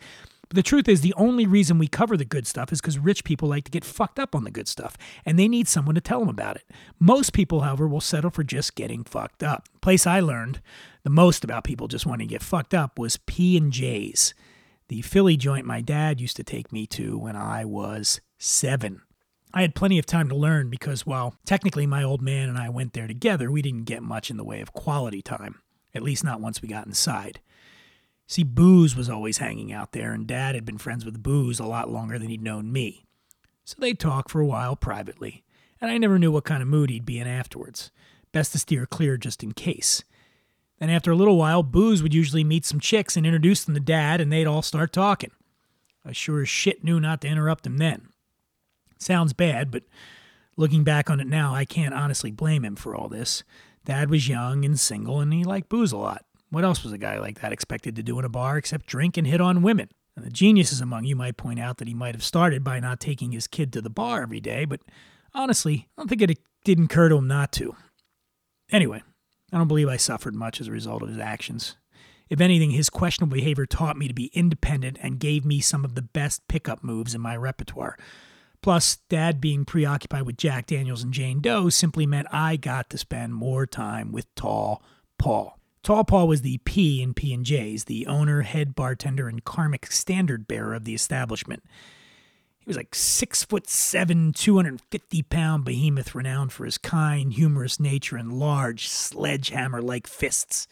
But 0.51 0.57
the 0.57 0.63
truth 0.65 0.89
is, 0.89 1.01
the 1.01 1.15
only 1.15 1.47
reason 1.47 1.79
we 1.79 1.87
cover 1.87 2.17
the 2.17 2.25
good 2.25 2.45
stuff 2.45 2.73
is 2.73 2.81
because 2.81 2.99
rich 2.99 3.23
people 3.23 3.49
like 3.49 3.65
to 3.67 3.71
get 3.71 3.85
fucked 3.85 4.19
up 4.19 4.35
on 4.35 4.43
the 4.43 4.51
good 4.51 4.67
stuff, 4.67 4.99
and 5.25 5.39
they 5.39 5.47
need 5.47 5.69
someone 5.69 5.95
to 5.95 6.01
tell 6.01 6.19
them 6.19 6.29
about 6.29 6.57
it. 6.57 6.65
Most 6.99 7.33
people, 7.33 7.61
however, 7.61 7.87
will 7.87 8.01
settle 8.01 8.31
for 8.31 8.43
just 8.43 8.75
getting 8.75 9.05
fucked 9.05 9.45
up. 9.45 9.69
Place 9.81 10.09
I 10.09 10.19
learned 10.19 10.61
the 11.05 11.11
most 11.11 11.45
about 11.45 11.63
people 11.63 11.87
just 11.87 12.05
wanting 12.05 12.27
to 12.27 12.35
get 12.35 12.43
fucked 12.43 12.75
up 12.75 12.99
was 12.99 13.17
P 13.17 13.57
and 13.57 13.73
J's, 13.73 14.35
the 14.89 15.03
Philly 15.03 15.37
joint 15.37 15.67
my 15.67 15.81
dad 15.81 16.21
used 16.21 16.37
to 16.37 16.43
take 16.43 16.73
me 16.73 16.85
to 16.89 17.17
when 17.17 17.37
I 17.37 17.65
was 17.65 18.21
seven. 18.39 19.03
I 19.55 19.63
had 19.63 19.77
plenty 19.77 20.01
of 20.01 20.07
time 20.07 20.29
to 20.31 20.35
learn 20.35 20.69
because 20.69 21.07
while 21.07 21.37
technically 21.47 21.87
my 21.87 22.03
old 22.03 22.21
man 22.21 22.49
and 22.49 22.59
I 22.59 22.71
went 22.71 22.93
there 22.93 23.07
together, 23.07 23.53
we 23.53 23.63
didn't 23.63 23.85
get 23.85 24.03
much 24.03 24.31
in 24.33 24.37
the 24.37 24.43
way 24.43 24.61
of 24.61 24.73
quality 24.73 25.23
time, 25.23 25.61
at 25.95 26.03
least 26.03 26.25
not 26.25 26.41
once 26.41 26.61
we 26.61 26.69
got 26.69 26.89
inside. 26.89 27.39
See, 28.31 28.45
Booze 28.45 28.95
was 28.95 29.11
always 29.11 29.39
hanging 29.39 29.73
out 29.73 29.91
there, 29.91 30.13
and 30.13 30.25
Dad 30.25 30.55
had 30.55 30.65
been 30.65 30.79
friends 30.79 31.05
with 31.05 31.21
Booze 31.21 31.59
a 31.59 31.65
lot 31.65 31.91
longer 31.91 32.17
than 32.17 32.29
he'd 32.29 32.41
known 32.41 32.71
me. 32.71 33.05
So 33.65 33.75
they'd 33.81 33.99
talk 33.99 34.29
for 34.29 34.41
a 34.41 34.47
while 34.47 34.77
privately, 34.77 35.43
and 35.81 35.91
I 35.91 35.99
never 35.99 36.17
knew 36.17 36.31
what 36.31 36.45
kind 36.45 36.63
of 36.63 36.69
mood 36.69 36.91
he'd 36.91 37.05
be 37.05 37.19
in 37.19 37.27
afterwards. 37.27 37.91
Best 38.31 38.53
to 38.53 38.61
steer 38.61 38.87
clear 38.87 39.17
just 39.17 39.43
in 39.43 39.51
case. 39.51 40.05
Then 40.79 40.91
after 40.91 41.11
a 41.11 41.17
little 41.17 41.39
while, 41.39 41.65
Booze 41.65 42.05
would 42.05 42.15
usually 42.15 42.45
meet 42.45 42.65
some 42.65 42.79
chicks 42.79 43.17
and 43.17 43.27
introduce 43.27 43.65
them 43.65 43.75
to 43.75 43.81
Dad, 43.81 44.21
and 44.21 44.33
they'd 44.33 44.47
all 44.47 44.63
start 44.63 44.93
talking. 44.93 45.33
I 46.05 46.13
sure 46.13 46.43
as 46.43 46.49
shit 46.49 46.85
knew 46.85 47.01
not 47.01 47.21
to 47.23 47.29
interrupt 47.29 47.65
them 47.65 47.79
then. 47.79 48.11
Sounds 48.97 49.33
bad, 49.33 49.73
but 49.73 49.83
looking 50.57 50.85
back 50.85 51.11
on 51.11 51.19
it 51.19 51.27
now, 51.27 51.53
I 51.53 51.65
can't 51.65 51.95
honestly 51.95 52.31
blame 52.31 52.65
him 52.65 52.77
for 52.77 52.95
all 52.95 53.09
this. 53.09 53.43
Dad 53.85 54.09
was 54.09 54.29
young 54.29 54.65
and 54.65 54.79
single, 54.79 55.19
and 55.19 55.33
he 55.33 55.43
liked 55.43 55.69
booze 55.69 55.91
a 55.91 55.97
lot. 55.97 56.25
What 56.51 56.65
else 56.65 56.83
was 56.83 56.93
a 56.93 56.99
guy 56.99 57.19
like 57.19 57.41
that 57.41 57.53
expected 57.53 57.97
to 57.97 58.03
do 58.03 58.19
in 58.19 58.25
a 58.25 58.29
bar 58.29 58.59
except 58.59 58.87
drink 58.87 59.17
and 59.17 59.27
hit 59.27 59.41
on 59.41 59.63
women? 59.63 59.89
And 60.17 60.25
the 60.25 60.31
geniuses 60.31 60.81
among 60.81 61.05
you 61.05 61.15
might 61.15 61.37
point 61.37 61.61
out 61.61 61.79
that 61.79 61.89
he 61.89 61.95
might 61.95 62.15
have 62.15 62.25
started 62.25 62.65
by 62.65 62.81
not 62.81 63.01
taking 63.01 63.33
his 63.33 63.47
kid 63.47 63.73
to 63.73 63.81
the 63.81 63.89
bar 63.89 64.23
every 64.23 64.41
day, 64.41 64.65
but 64.65 64.81
honestly, 65.33 65.89
I 65.97 66.01
don't 66.03 66.09
think 66.09 66.23
it 66.23 66.39
didn't 66.65 66.87
occur 66.87 67.09
to 67.09 67.17
him 67.17 67.29
not 67.29 67.53
to. 67.53 67.77
Anyway, 68.73 69.03
I 69.53 69.59
don't 69.59 69.69
believe 69.69 69.89
I 69.89 69.97
suffered 69.97 70.35
much 70.35 70.61
as 70.61 70.67
a 70.67 70.73
result 70.73 71.03
of 71.03 71.09
his 71.09 71.19
actions. 71.19 71.77
If 72.29 72.41
anything, 72.41 72.71
his 72.71 72.91
questionable 72.91 73.37
behavior 73.37 73.67
taught 73.67 73.97
me 73.97 74.09
to 74.09 74.15
be 74.15 74.31
independent 74.35 74.99
and 75.01 75.19
gave 75.19 75.45
me 75.45 75.61
some 75.61 75.85
of 75.85 75.95
the 75.95 76.03
best 76.03 76.47
pickup 76.49 76.83
moves 76.83 77.15
in 77.15 77.21
my 77.21 77.37
repertoire. 77.37 77.97
Plus, 78.63 78.97
Dad 79.09 79.41
being 79.41 79.65
preoccupied 79.65 80.23
with 80.23 80.37
Jack 80.37 80.67
Daniels 80.67 81.03
and 81.03 81.15
Jane 81.15 81.41
Doe 81.41 81.71
simply 81.71 82.07
meant 82.07 82.29
I 82.31 82.57
got 82.57 82.91
to 82.91 82.99
spend 82.99 83.35
more 83.35 83.67
time 83.67 84.13
with 84.13 84.33
Tall 84.35 84.83
Paul. 85.19 85.60
Tall 85.83 86.05
Paul 86.05 86.29
was 86.29 86.43
the 86.43 86.59
P 86.59 87.03
in 87.03 87.15
P 87.15 87.33
and 87.33 87.45
J's, 87.45 87.85
the 87.85 88.07
owner, 88.07 88.43
head 88.43 88.75
bartender, 88.75 89.29
and 89.29 89.43
karmic 89.43 89.91
standard 89.91 90.47
bearer 90.47 90.75
of 90.75 90.85
the 90.85 90.95
establishment. 90.95 91.63
He 92.59 92.67
was 92.67 92.77
like 92.77 92.95
six 92.95 93.43
foot 93.45 93.69
seven, 93.69 94.33
250 94.33 95.23
pound 95.23 95.65
behemoth 95.65 96.15
renowned 96.15 96.53
for 96.53 96.67
his 96.67 96.77
kind, 96.77 97.33
humorous 97.33 97.81
nature 97.81 98.17
and 98.17 98.33
large, 98.33 98.89
sledgehammer 98.89 99.81
like 99.81 100.07
fists. 100.07 100.69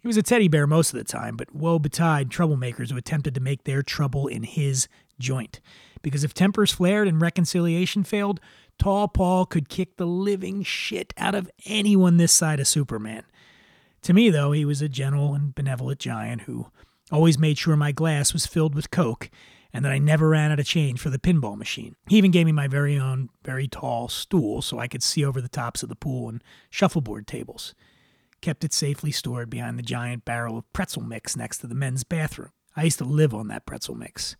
He 0.00 0.06
was 0.06 0.18
a 0.18 0.22
teddy 0.22 0.46
bear 0.46 0.66
most 0.66 0.92
of 0.92 0.98
the 0.98 1.04
time, 1.04 1.36
but 1.36 1.54
woe 1.54 1.78
betide 1.78 2.28
troublemakers 2.28 2.90
who 2.90 2.98
attempted 2.98 3.34
to 3.34 3.40
make 3.40 3.64
their 3.64 3.82
trouble 3.82 4.26
in 4.26 4.42
his 4.42 4.86
joint. 5.18 5.60
Because 6.02 6.22
if 6.22 6.34
tempers 6.34 6.70
flared 6.70 7.08
and 7.08 7.20
reconciliation 7.20 8.04
failed, 8.04 8.40
Tall 8.78 9.08
Paul 9.08 9.46
could 9.46 9.68
kick 9.68 9.96
the 9.96 10.06
living 10.06 10.62
shit 10.62 11.12
out 11.16 11.34
of 11.34 11.50
anyone 11.66 12.16
this 12.16 12.32
side 12.32 12.60
of 12.60 12.68
Superman. 12.68 13.24
To 14.02 14.12
me, 14.12 14.30
though, 14.30 14.52
he 14.52 14.64
was 14.64 14.82
a 14.82 14.88
gentle 14.88 15.34
and 15.34 15.54
benevolent 15.54 15.98
giant 15.98 16.42
who 16.42 16.68
always 17.10 17.38
made 17.38 17.58
sure 17.58 17.76
my 17.76 17.92
glass 17.92 18.32
was 18.32 18.46
filled 18.46 18.74
with 18.74 18.90
Coke 18.90 19.30
and 19.72 19.84
that 19.84 19.92
I 19.92 19.98
never 19.98 20.30
ran 20.30 20.50
out 20.50 20.60
of 20.60 20.66
change 20.66 21.00
for 21.00 21.10
the 21.10 21.18
pinball 21.18 21.56
machine. 21.56 21.94
He 22.08 22.16
even 22.16 22.30
gave 22.30 22.46
me 22.46 22.52
my 22.52 22.68
very 22.68 22.98
own, 22.98 23.28
very 23.44 23.68
tall 23.68 24.08
stool 24.08 24.62
so 24.62 24.78
I 24.78 24.88
could 24.88 25.02
see 25.02 25.24
over 25.24 25.40
the 25.40 25.48
tops 25.48 25.82
of 25.82 25.88
the 25.88 25.96
pool 25.96 26.28
and 26.28 26.42
shuffleboard 26.70 27.26
tables. 27.26 27.74
Kept 28.40 28.64
it 28.64 28.72
safely 28.72 29.10
stored 29.10 29.50
behind 29.50 29.78
the 29.78 29.82
giant 29.82 30.24
barrel 30.24 30.56
of 30.56 30.72
pretzel 30.72 31.02
mix 31.02 31.36
next 31.36 31.58
to 31.58 31.66
the 31.66 31.74
men's 31.74 32.04
bathroom. 32.04 32.50
I 32.76 32.84
used 32.84 32.98
to 32.98 33.04
live 33.04 33.34
on 33.34 33.48
that 33.48 33.66
pretzel 33.66 33.94
mix. 33.94 34.36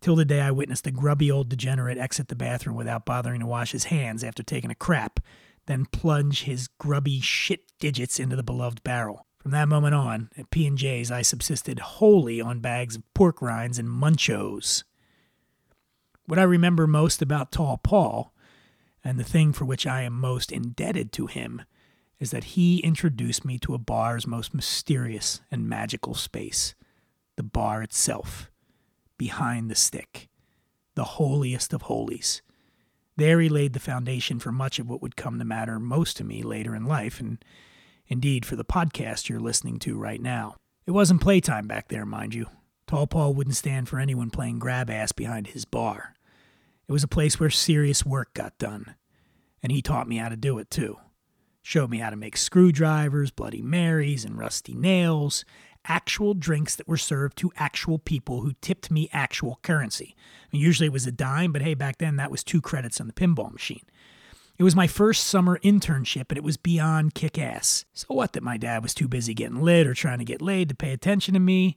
Till 0.00 0.16
the 0.16 0.24
day 0.24 0.40
I 0.40 0.50
witnessed 0.50 0.86
a 0.86 0.90
grubby 0.90 1.30
old 1.30 1.48
degenerate 1.48 1.98
exit 1.98 2.28
the 2.28 2.34
bathroom 2.34 2.76
without 2.76 3.06
bothering 3.06 3.40
to 3.40 3.46
wash 3.46 3.72
his 3.72 3.84
hands 3.84 4.24
after 4.24 4.42
taking 4.42 4.70
a 4.70 4.74
crap 4.74 5.20
then 5.66 5.86
plunge 5.86 6.42
his 6.42 6.68
grubby 6.68 7.20
shit 7.20 7.64
digits 7.78 8.20
into 8.20 8.36
the 8.36 8.42
beloved 8.42 8.82
barrel. 8.82 9.26
From 9.38 9.50
that 9.50 9.68
moment 9.68 9.94
on, 9.94 10.30
at 10.38 10.50
P&J's, 10.50 11.10
I 11.10 11.22
subsisted 11.22 11.78
wholly 11.78 12.40
on 12.40 12.60
bags 12.60 12.96
of 12.96 13.14
pork 13.14 13.42
rinds 13.42 13.78
and 13.78 13.88
munchos. 13.88 14.84
What 16.26 16.38
I 16.38 16.44
remember 16.44 16.86
most 16.86 17.20
about 17.20 17.52
Tall 17.52 17.76
Paul, 17.76 18.32
and 19.02 19.18
the 19.18 19.24
thing 19.24 19.52
for 19.52 19.66
which 19.66 19.86
I 19.86 20.02
am 20.02 20.18
most 20.18 20.50
indebted 20.50 21.12
to 21.12 21.26
him, 21.26 21.62
is 22.18 22.30
that 22.30 22.44
he 22.44 22.78
introduced 22.78 23.44
me 23.44 23.58
to 23.58 23.74
a 23.74 23.78
bar's 23.78 24.26
most 24.26 24.54
mysterious 24.54 25.42
and 25.50 25.68
magical 25.68 26.14
space 26.14 26.74
the 27.36 27.42
bar 27.42 27.82
itself, 27.82 28.48
behind 29.18 29.68
the 29.68 29.74
stick, 29.74 30.28
the 30.94 31.04
holiest 31.04 31.72
of 31.72 31.82
holies. 31.82 32.42
There 33.16 33.40
he 33.40 33.48
laid 33.48 33.72
the 33.72 33.80
foundation 33.80 34.40
for 34.40 34.50
much 34.50 34.78
of 34.78 34.88
what 34.88 35.00
would 35.00 35.16
come 35.16 35.38
to 35.38 35.44
matter 35.44 35.78
most 35.78 36.16
to 36.16 36.24
me 36.24 36.42
later 36.42 36.74
in 36.74 36.84
life, 36.84 37.20
and 37.20 37.44
indeed 38.08 38.44
for 38.44 38.56
the 38.56 38.64
podcast 38.64 39.28
you're 39.28 39.40
listening 39.40 39.78
to 39.80 39.96
right 39.96 40.20
now. 40.20 40.56
It 40.86 40.90
wasn't 40.90 41.20
playtime 41.20 41.66
back 41.66 41.88
there, 41.88 42.04
mind 42.04 42.34
you. 42.34 42.46
Tall 42.86 43.06
Paul 43.06 43.34
wouldn't 43.34 43.56
stand 43.56 43.88
for 43.88 43.98
anyone 43.98 44.30
playing 44.30 44.58
grab 44.58 44.90
ass 44.90 45.12
behind 45.12 45.48
his 45.48 45.64
bar. 45.64 46.14
It 46.86 46.92
was 46.92 47.02
a 47.02 47.08
place 47.08 47.40
where 47.40 47.50
serious 47.50 48.04
work 48.04 48.34
got 48.34 48.58
done, 48.58 48.94
and 49.62 49.72
he 49.72 49.80
taught 49.80 50.08
me 50.08 50.18
how 50.18 50.28
to 50.28 50.36
do 50.36 50.58
it 50.58 50.70
too. 50.70 50.98
Showed 51.62 51.88
me 51.88 51.98
how 51.98 52.10
to 52.10 52.16
make 52.16 52.36
screwdrivers, 52.36 53.30
Bloody 53.30 53.62
Marys, 53.62 54.24
and 54.24 54.36
rusty 54.36 54.74
nails, 54.74 55.46
actual 55.86 56.34
drinks 56.34 56.74
that 56.76 56.88
were 56.88 56.96
served 56.96 57.36
to 57.38 57.52
actual 57.56 57.98
people 57.98 58.40
who 58.40 58.54
tipped 58.60 58.90
me 58.90 59.08
actual 59.12 59.58
currency. 59.62 60.14
I 60.16 60.48
mean, 60.52 60.62
usually 60.62 60.86
it 60.86 60.92
was 60.92 61.06
a 61.06 61.12
dime, 61.12 61.52
but 61.52 61.62
hey, 61.62 61.74
back 61.74 61.98
then 61.98 62.16
that 62.16 62.30
was 62.30 62.42
two 62.42 62.60
credits 62.60 63.00
on 63.00 63.06
the 63.06 63.12
pinball 63.12 63.52
machine. 63.52 63.84
It 64.56 64.62
was 64.62 64.76
my 64.76 64.86
first 64.86 65.24
summer 65.24 65.58
internship, 65.64 66.26
and 66.28 66.38
it 66.38 66.44
was 66.44 66.56
beyond 66.56 67.14
kick 67.14 67.38
ass. 67.38 67.84
So, 67.92 68.06
what 68.08 68.34
that 68.34 68.42
my 68.42 68.56
dad 68.56 68.84
was 68.84 68.94
too 68.94 69.08
busy 69.08 69.34
getting 69.34 69.62
lit 69.62 69.86
or 69.86 69.94
trying 69.94 70.18
to 70.18 70.24
get 70.24 70.40
laid 70.40 70.68
to 70.68 70.76
pay 70.76 70.92
attention 70.92 71.34
to 71.34 71.40
me? 71.40 71.76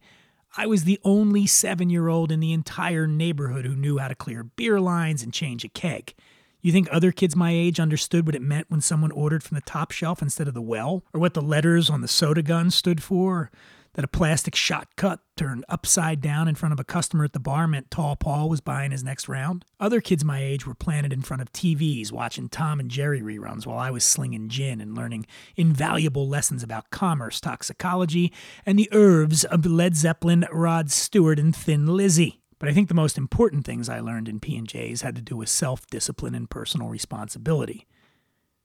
I 0.56 0.68
was 0.68 0.84
the 0.84 1.00
only 1.04 1.48
seven 1.48 1.90
year 1.90 2.08
old 2.08 2.32
in 2.32 2.40
the 2.40 2.54
entire 2.54 3.08
neighborhood 3.08 3.66
who 3.66 3.76
knew 3.76 3.98
how 3.98 4.08
to 4.08 4.16
clear 4.16 4.44
beer 4.44 4.80
lines 4.80 5.24
and 5.24 5.34
change 5.34 5.66
a 5.66 5.70
keg. 5.70 6.14
You 6.62 6.72
think 6.72 6.88
other 6.92 7.12
kids 7.12 7.36
my 7.36 7.52
age 7.52 7.80
understood 7.80 8.26
what 8.26 8.36
it 8.36 8.42
meant 8.42 8.70
when 8.70 8.82
someone 8.82 9.12
ordered 9.12 9.44
from 9.44 9.56
the 9.56 9.62
top 9.62 9.92
shelf 9.92 10.22
instead 10.22 10.48
of 10.48 10.54
the 10.54 10.62
well? 10.62 11.04
Or 11.14 11.20
what 11.20 11.34
the 11.34 11.42
letters 11.42 11.90
on 11.90 12.02
the 12.02 12.08
soda 12.08 12.44
gun 12.44 12.72
stood 12.72 13.02
for? 13.02 13.52
That 13.98 14.06
a 14.06 14.08
plastic 14.08 14.54
shot 14.56 14.96
cut 14.96 15.22
turned 15.36 15.66
upside 15.68 16.22
down 16.22 16.48
in 16.48 16.54
front 16.54 16.72
of 16.72 16.80
a 16.80 16.84
customer 16.84 17.26
at 17.26 17.34
the 17.34 17.40
bar 17.40 17.68
meant 17.68 17.90
Tall 17.90 18.16
Paul 18.16 18.48
was 18.48 18.62
buying 18.62 18.92
his 18.92 19.04
next 19.04 19.28
round. 19.28 19.66
Other 19.80 20.02
kids 20.02 20.24
my 20.24 20.40
age 20.40 20.68
were 20.68 20.76
planted 20.76 21.12
in 21.12 21.24
front 21.24 21.42
of 21.42 21.52
TVs 21.52 22.12
watching 22.12 22.48
Tom 22.48 22.80
and 22.80 22.92
Jerry 22.92 23.22
reruns 23.22 23.66
while 23.66 23.80
I 23.80 23.90
was 23.90 24.06
slinging 24.06 24.50
gin 24.50 24.80
and 24.82 24.96
learning 24.96 25.26
invaluable 25.56 26.30
lessons 26.30 26.62
about 26.62 26.92
commerce, 26.92 27.42
toxicology, 27.42 28.32
and 28.68 28.78
the 28.78 28.88
herbs 28.92 29.44
of 29.46 29.66
Led 29.66 29.96
Zeppelin, 29.96 30.46
Rod 30.52 30.92
Stewart, 30.92 31.40
and 31.40 31.56
Thin 31.56 31.88
Lizzy. 31.88 32.40
But 32.60 32.70
I 32.70 32.74
think 32.74 32.90
the 32.90 32.94
most 32.94 33.18
important 33.18 33.66
things 33.66 33.90
I 33.90 34.00
learned 34.00 34.30
in 34.30 34.40
P&J's 34.40 35.02
had 35.02 35.16
to 35.16 35.24
do 35.24 35.36
with 35.36 35.50
self-discipline 35.50 36.36
and 36.36 36.48
personal 36.48 36.90
responsibility. 36.90 37.88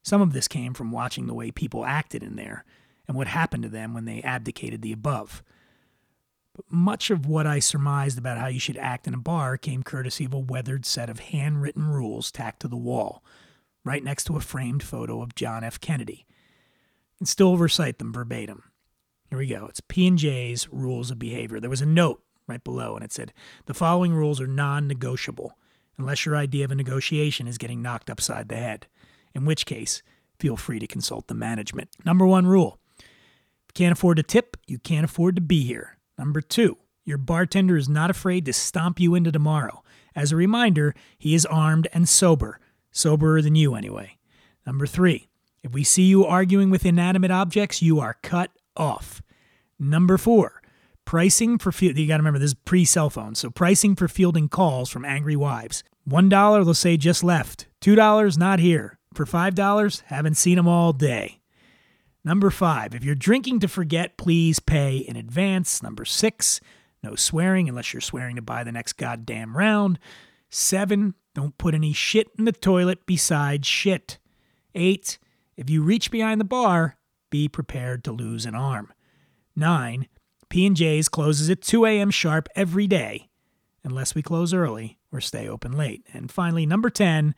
Some 0.03 0.21
of 0.21 0.35
this 0.35 0.47
came 0.47 0.75
from 0.75 0.93
watching 0.93 1.27
the 1.27 1.35
way 1.35 1.51
people 1.51 1.87
acted 1.87 2.23
in 2.23 2.37
there 2.37 2.67
and 3.13 3.19
what 3.19 3.29
happened 3.29 3.63
to 3.63 3.69
them 3.69 3.93
when 3.93 4.07
they 4.07 4.23
abdicated 4.23 4.81
the 4.81 4.91
above. 4.91 5.43
But 6.55 6.65
much 6.71 7.11
of 7.11 7.27
what 7.27 7.47
I 7.47 7.59
surmised 7.59 8.17
about 8.17 8.39
how 8.39 8.47
you 8.47 8.59
should 8.59 8.79
act 8.79 9.07
in 9.07 9.13
a 9.13 9.19
bar 9.19 9.59
came 9.59 9.83
courtesy 9.83 10.25
of 10.25 10.33
a 10.33 10.39
weathered 10.39 10.87
set 10.87 11.11
of 11.11 11.21
handwritten 11.21 11.89
rules 11.89 12.33
tacked 12.33 12.61
to 12.61 12.69
the 12.69 12.77
wall, 12.77 13.23
right 13.85 14.03
next 14.03 14.25
to 14.25 14.37
a 14.39 14.41
framed 14.41 14.83
photo 14.83 15.21
of 15.21 15.35
John 15.35 15.63
F. 15.63 15.79
Kennedy. 15.79 16.25
And 17.19 17.29
still 17.29 17.59
recite 17.59 17.99
them 17.99 18.15
verbatim. 18.15 18.63
Here 19.29 19.39
we 19.39 19.47
go. 19.47 19.67
It's 19.67 19.83
P&J's 19.83 20.71
Rules 20.73 21.11
of 21.11 21.19
Behavior. 21.19 21.61
There 21.61 21.69
was 21.69 21.83
a 21.83 21.87
note 21.87 22.23
right 22.47 22.65
below, 22.65 22.95
and 22.95 23.05
it 23.05 23.13
said, 23.13 23.35
The 23.67 23.75
following 23.75 24.15
rules 24.15 24.41
are 24.41 24.47
non-negotiable, 24.47 25.59
unless 25.99 26.25
your 26.25 26.35
idea 26.35 26.65
of 26.65 26.71
a 26.71 26.77
negotiation 26.77 27.47
is 27.47 27.59
getting 27.59 27.83
knocked 27.83 28.09
upside 28.09 28.49
the 28.49 28.57
head, 28.57 28.87
in 29.35 29.45
which 29.45 29.67
case, 29.67 30.03
feel 30.39 30.57
free 30.57 30.79
to 30.79 30.87
consult 30.87 31.29
the 31.29 31.35
management. 31.35 31.91
Number 32.07 32.27
one 32.27 32.47
rule 32.47 32.79
can't 33.75 33.93
afford 33.93 34.19
to 34.19 34.23
tip, 34.23 34.57
you 34.67 34.79
can't 34.79 35.05
afford 35.05 35.37
to 35.37 35.43
be 35.43 35.65
here. 35.65 35.99
Number 36.19 36.41
two, 36.41 36.79
your 37.05 37.19
bartender 37.19 37.77
is 37.77 37.89
not 37.89 38.11
afraid 38.11 38.45
to 38.47 38.53
stomp 38.53 39.01
you 39.01 39.15
into 39.15 39.33
tomorrow. 39.33 39.83
As 40.15 40.33
a 40.33 40.37
reminder, 40.37 40.95
he 41.19 41.35
is 41.35 41.47
armed 41.47 41.89
and 41.93 42.09
sober, 42.09 42.61
soberer 42.91 43.43
than 43.43 43.55
you 43.55 43.75
anyway. 43.75 44.19
Number 44.67 44.87
three, 44.87 45.29
if 45.63 45.73
we 45.73 45.85
see 45.85 46.05
you 46.05 46.25
arguing 46.25 46.71
with 46.71 46.87
inanimate 46.87 47.31
objects, 47.31 47.83
you 47.83 47.99
are 48.01 48.19
cut 48.23 48.51
off. 48.77 49.23
Number 49.79 50.19
four, 50.19 50.63
Pricing 51.05 51.59
for 51.59 51.73
field, 51.73 51.99
you 51.99 52.07
got 52.07 52.17
to 52.17 52.23
remember 52.23 52.39
this 52.39 52.51
is 52.51 52.55
pre 52.55 52.85
cell 52.85 53.11
phone. 53.11 53.35
So 53.35 53.51
pricing 53.51 53.95
for 53.97 54.09
fielding 54.09 54.49
calls 54.49 54.89
from 54.89 55.05
angry 55.05 55.37
wives. 55.37 55.85
One 56.05 56.29
dollar, 56.29 56.65
they'll 56.65 56.75
say 56.75 56.97
just 56.97 57.23
left. 57.23 57.67
Two 57.81 57.95
dollars, 57.95 58.39
not 58.39 58.61
here. 58.61 58.99
For 59.15 59.27
five 59.27 59.55
dollars, 59.55 60.03
haven't 60.07 60.37
seen 60.37 60.57
them 60.57 60.69
all 60.69 60.93
day. 60.93 61.42
Number 62.25 62.51
five, 62.51 62.95
if 62.95 63.03
you're 63.03 63.15
drinking 63.15 63.61
to 63.61 63.69
forget, 63.69 64.17
please 64.17 64.61
pay 64.61 64.99
in 64.99 65.17
advance. 65.17 65.83
Number 65.83 66.05
six, 66.05 66.61
no 67.03 67.17
swearing 67.17 67.69
unless 67.69 67.93
you're 67.93 68.01
swearing 68.01 68.37
to 68.37 68.43
buy 68.43 68.63
the 68.63 68.71
next 68.71 68.93
goddamn 68.93 69.57
round. 69.57 69.99
Seven, 70.49 71.15
don't 71.35 71.59
put 71.59 71.75
any 71.75 71.93
shit 71.93 72.29
in 72.39 72.45
the 72.45 72.53
toilet 72.53 73.07
besides 73.07 73.67
shit. 73.67 74.19
Eight, 74.75 75.19
if 75.57 75.69
you 75.69 75.83
reach 75.83 76.11
behind 76.11 76.41
the 76.41 76.45
bar, 76.45 76.97
be 77.29 77.49
prepared 77.49 78.05
to 78.05 78.13
lose 78.13 78.47
an 78.47 78.55
arm. 78.55 78.93
Nine, 79.57 80.07
P&J's 80.49 81.09
closes 81.09 81.51
at 81.51 81.63
2 81.63 81.87
a.m. 81.87 82.11
sharp 82.11 82.49
every 82.55 82.87
day, 82.87 83.31
unless 83.83 84.15
we 84.15 84.23
close 84.23 84.55
early 84.55 84.99
or 85.11 85.21
stay 85.21 85.49
open 85.49 85.73
late. 85.73 86.07
And 86.13 86.31
finally, 86.31 86.67
number 86.67 86.91
10, 86.91 87.35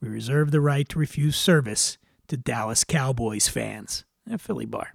we 0.00 0.08
reserve 0.08 0.50
the 0.50 0.60
right 0.60 0.88
to 0.88 0.98
refuse 0.98 1.36
service 1.36 1.98
to 2.28 2.36
Dallas 2.36 2.82
Cowboys 2.82 3.46
fans. 3.46 4.05
A 4.30 4.38
Philly 4.38 4.66
bar. 4.66 4.94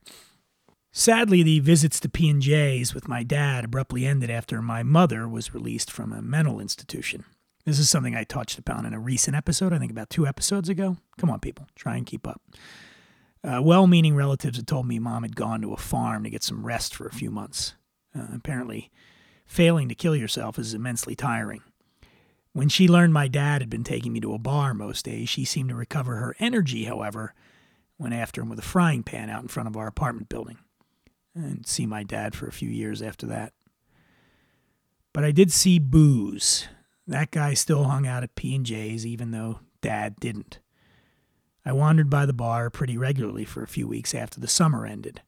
Sadly, 0.92 1.42
the 1.42 1.60
visits 1.60 2.00
to 2.02 2.10
P&J's 2.10 2.94
with 2.94 3.08
my 3.08 3.24
dad 3.24 3.64
abruptly 3.64 4.06
ended 4.06 4.30
after 4.30 4.62
my 4.62 4.84
mother 4.84 5.28
was 5.28 5.54
released 5.54 5.90
from 5.90 6.12
a 6.12 6.22
mental 6.22 6.60
institution. 6.60 7.24
This 7.64 7.80
is 7.80 7.90
something 7.90 8.16
I 8.16 8.26
touched 8.26 8.60
upon 8.60 8.86
in 8.86 8.94
a 8.94 9.00
recent 9.00 9.38
episode, 9.38 9.72
I 9.72 9.80
think 9.80 9.92
about 9.92 10.10
two 10.10 10.28
episodes 10.28 10.68
ago. 10.68 10.98
Come 11.18 11.30
on, 11.30 11.40
people, 11.40 11.68
try 11.76 11.96
and 11.96 12.06
keep 12.06 12.28
up. 12.28 12.42
Uh, 13.44 13.62
well 13.64 13.88
meaning 13.88 14.16
relatives 14.16 14.58
had 14.58 14.68
told 14.68 14.86
me 14.86 15.00
mom 15.00 15.24
had 15.24 15.36
gone 15.36 15.62
to 15.62 15.74
a 15.74 15.78
farm 15.78 16.24
to 16.24 16.30
get 16.30 16.44
some 16.44 16.66
rest 16.66 16.94
for 16.94 17.08
a 17.08 17.14
few 17.14 17.32
months. 17.32 17.76
Uh, 18.14 18.28
apparently, 18.34 18.92
failing 19.46 19.88
to 19.88 19.96
kill 19.96 20.16
yourself 20.16 20.60
is 20.60 20.74
immensely 20.74 21.16
tiring. 21.16 21.62
When 22.54 22.68
she 22.68 22.88
learned 22.88 23.14
my 23.14 23.30
dad 23.30 23.62
had 23.62 23.70
been 23.70 23.86
taking 23.86 24.12
me 24.12 24.20
to 24.20 24.34
a 24.34 24.40
bar 24.40 24.74
most 24.74 25.06
days, 25.06 25.30
she 25.30 25.46
seemed 25.46 25.70
to 25.70 25.76
recover 25.76 26.18
her 26.18 26.36
energy, 26.40 26.84
however, 26.84 27.34
went 28.02 28.14
after 28.16 28.42
him 28.42 28.50
with 28.50 28.60
a 28.60 28.64
frying 28.64 29.04
pan 29.04 29.30
out 29.30 29.44
in 29.44 29.48
front 29.48 29.70
of 29.70 29.78
our 29.78 29.88
apartment 29.88 30.28
building. 30.28 30.58
And 31.36 31.66
see 31.66 31.86
my 31.86 32.04
dad 32.04 32.36
for 32.36 32.48
a 32.48 32.52
few 32.52 32.70
years 32.70 33.02
after 33.02 33.26
that. 33.28 33.54
But 35.14 35.24
I 35.24 35.32
did 35.32 35.52
see 35.52 35.80
Booze. 35.80 36.68
That 37.08 37.32
guy 37.32 37.54
still 37.54 37.86
hung 37.86 38.08
out 38.08 38.24
at 38.24 38.36
P&J's 38.36 39.06
even 39.06 39.32
though 39.32 39.60
dad 39.82 40.20
didn't. 40.20 40.60
I 41.66 41.74
wandered 41.74 42.10
by 42.10 42.26
the 42.26 42.34
bar 42.34 42.70
pretty 42.70 42.98
regularly 42.98 43.46
for 43.46 43.62
a 43.62 43.68
few 43.68 43.88
weeks 43.88 44.16
after 44.16 44.40
the 44.40 44.48
summer 44.48 44.86
ended. 44.86 45.22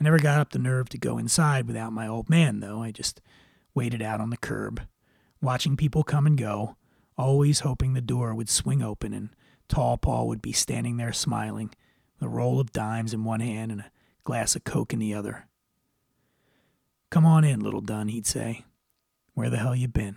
I 0.00 0.04
never 0.04 0.18
got 0.18 0.40
up 0.40 0.50
the 0.50 0.58
nerve 0.58 0.88
to 0.90 0.98
go 0.98 1.18
inside 1.18 1.66
without 1.66 1.92
my 1.92 2.06
old 2.06 2.30
man, 2.30 2.60
though. 2.60 2.82
I 2.82 2.90
just 2.90 3.20
waited 3.74 4.02
out 4.02 4.20
on 4.20 4.30
the 4.30 4.36
curb, 4.36 4.82
watching 5.42 5.76
people 5.76 6.02
come 6.02 6.26
and 6.26 6.38
go, 6.38 6.76
always 7.18 7.60
hoping 7.60 7.92
the 7.92 8.00
door 8.00 8.34
would 8.34 8.48
swing 8.48 8.82
open 8.82 9.12
and 9.12 9.30
Tall 9.68 9.96
Paul 9.98 10.28
would 10.28 10.42
be 10.42 10.52
standing 10.52 10.96
there 10.96 11.12
smiling, 11.12 11.70
a 12.20 12.28
roll 12.28 12.60
of 12.60 12.72
dimes 12.72 13.12
in 13.12 13.24
one 13.24 13.40
hand 13.40 13.72
and 13.72 13.80
a 13.80 13.90
glass 14.24 14.56
of 14.56 14.64
Coke 14.64 14.92
in 14.92 14.98
the 14.98 15.14
other. 15.14 15.46
Come 17.10 17.24
on 17.24 17.44
in, 17.44 17.60
little 17.60 17.80
Dunn, 17.80 18.08
he'd 18.08 18.26
say. 18.26 18.64
Where 19.34 19.50
the 19.50 19.58
hell 19.58 19.74
you 19.74 19.88
been? 19.88 20.16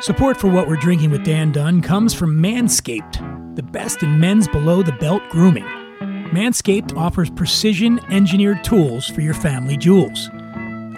Support 0.00 0.36
for 0.36 0.48
what 0.48 0.68
we're 0.68 0.76
drinking 0.76 1.10
with 1.10 1.24
Dan 1.24 1.52
Dunn 1.52 1.80
comes 1.80 2.12
from 2.12 2.40
Manscaped, 2.42 3.56
the 3.56 3.62
best 3.62 4.02
in 4.02 4.20
men's 4.20 4.46
below 4.46 4.82
the 4.82 4.92
belt 4.92 5.22
grooming. 5.30 5.64
Manscaped 6.32 6.96
offers 6.96 7.30
precision 7.30 7.98
engineered 8.10 8.62
tools 8.62 9.08
for 9.08 9.22
your 9.22 9.34
family 9.34 9.76
jewels. 9.76 10.28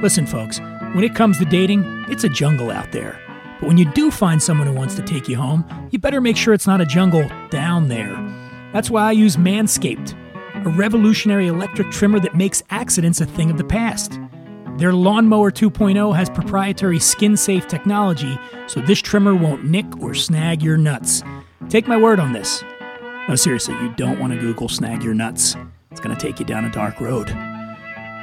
Listen, 0.02 0.26
folks, 0.26 0.58
when 0.94 1.04
it 1.04 1.14
comes 1.14 1.38
to 1.38 1.44
dating, 1.44 1.84
it's 2.08 2.24
a 2.24 2.28
jungle 2.28 2.70
out 2.70 2.90
there. 2.92 3.20
But 3.60 3.68
when 3.68 3.78
you 3.78 3.90
do 3.92 4.10
find 4.10 4.42
someone 4.42 4.66
who 4.66 4.74
wants 4.74 4.94
to 4.96 5.02
take 5.02 5.28
you 5.28 5.36
home, 5.36 5.64
you 5.90 5.98
better 5.98 6.20
make 6.20 6.36
sure 6.36 6.54
it's 6.54 6.66
not 6.66 6.80
a 6.80 6.86
jungle 6.86 7.28
down 7.50 7.88
there. 7.88 8.14
That's 8.72 8.90
why 8.90 9.08
I 9.08 9.12
use 9.12 9.36
Manscaped, 9.36 10.14
a 10.66 10.68
revolutionary 10.70 11.48
electric 11.48 11.90
trimmer 11.90 12.20
that 12.20 12.36
makes 12.36 12.62
accidents 12.70 13.20
a 13.20 13.26
thing 13.26 13.50
of 13.50 13.58
the 13.58 13.64
past. 13.64 14.18
Their 14.76 14.92
Lawnmower 14.92 15.50
2.0 15.50 16.14
has 16.14 16.30
proprietary 16.30 17.00
skin 17.00 17.36
safe 17.36 17.66
technology, 17.66 18.38
so 18.68 18.80
this 18.80 19.00
trimmer 19.00 19.34
won't 19.34 19.64
nick 19.64 20.00
or 20.00 20.14
snag 20.14 20.62
your 20.62 20.76
nuts. 20.76 21.22
Take 21.68 21.88
my 21.88 21.96
word 21.96 22.20
on 22.20 22.32
this. 22.32 22.62
No, 23.28 23.34
seriously, 23.34 23.74
you 23.82 23.92
don't 23.96 24.20
want 24.20 24.32
to 24.32 24.38
Google 24.38 24.68
snag 24.68 25.02
your 25.02 25.14
nuts. 25.14 25.56
It's 25.90 26.00
going 26.00 26.16
to 26.16 26.20
take 26.20 26.38
you 26.38 26.46
down 26.46 26.64
a 26.64 26.70
dark 26.70 27.00
road. 27.00 27.57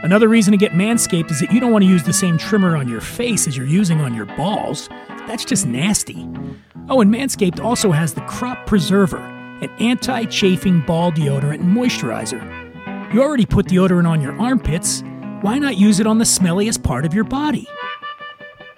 Another 0.06 0.28
reason 0.30 0.52
to 0.52 0.58
get 0.58 0.72
Manscaped 0.72 1.32
is 1.32 1.40
that 1.40 1.52
you 1.52 1.60
don't 1.60 1.72
want 1.72 1.84
to 1.84 1.90
use 1.90 2.04
the 2.04 2.14
same 2.14 2.38
trimmer 2.38 2.78
on 2.78 2.88
your 2.88 3.02
face 3.02 3.48
as 3.48 3.58
you're 3.58 3.66
using 3.66 4.00
on 4.00 4.14
your 4.14 4.26
balls. 4.38 4.88
That's 5.28 5.44
just 5.44 5.66
nasty. 5.66 6.30
Oh, 6.88 7.02
and 7.02 7.14
Manscaped 7.14 7.60
also 7.60 7.92
has 7.92 8.14
the 8.14 8.22
Crop 8.22 8.68
Preserver, 8.68 9.18
an 9.18 9.70
anti 9.80 10.26
chafing 10.26 10.82
ball 10.82 11.12
deodorant 11.12 11.56
and 11.56 11.76
moisturizer. 11.76 13.14
You 13.14 13.22
already 13.22 13.46
put 13.46 13.66
deodorant 13.66 14.08
on 14.08 14.22
your 14.22 14.40
armpits 14.40 15.04
why 15.42 15.60
not 15.60 15.78
use 15.78 16.00
it 16.00 16.08
on 16.08 16.18
the 16.18 16.26
smelliest 16.26 16.82
part 16.82 17.06
of 17.06 17.14
your 17.14 17.24
body? 17.24 17.68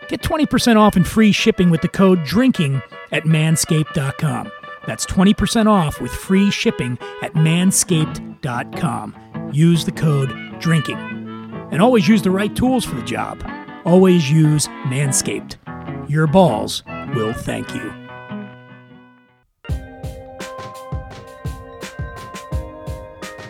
Get 0.09 0.21
20% 0.21 0.75
off 0.75 0.97
and 0.97 1.07
free 1.07 1.31
shipping 1.31 1.69
with 1.69 1.81
the 1.81 1.87
code 1.87 2.25
DRINKING 2.25 2.81
at 3.13 3.23
manscaped.com. 3.23 4.51
That's 4.85 5.05
20% 5.05 5.67
off 5.67 6.01
with 6.01 6.11
free 6.11 6.51
shipping 6.51 6.97
at 7.21 7.33
manscaped.com. 7.35 9.15
Use 9.53 9.85
the 9.85 9.93
code 9.93 10.29
DRINKING. 10.59 11.16
And 11.71 11.81
always 11.81 12.07
use 12.07 12.21
the 12.21 12.31
right 12.31 12.55
tools 12.55 12.85
for 12.85 12.95
the 12.95 13.03
job. 13.03 13.43
Always 13.85 14.31
use 14.31 14.67
Manscaped. 14.87 15.57
Your 16.09 16.27
balls 16.27 16.83
will 17.13 17.33
thank 17.33 17.73
you. 17.73 17.93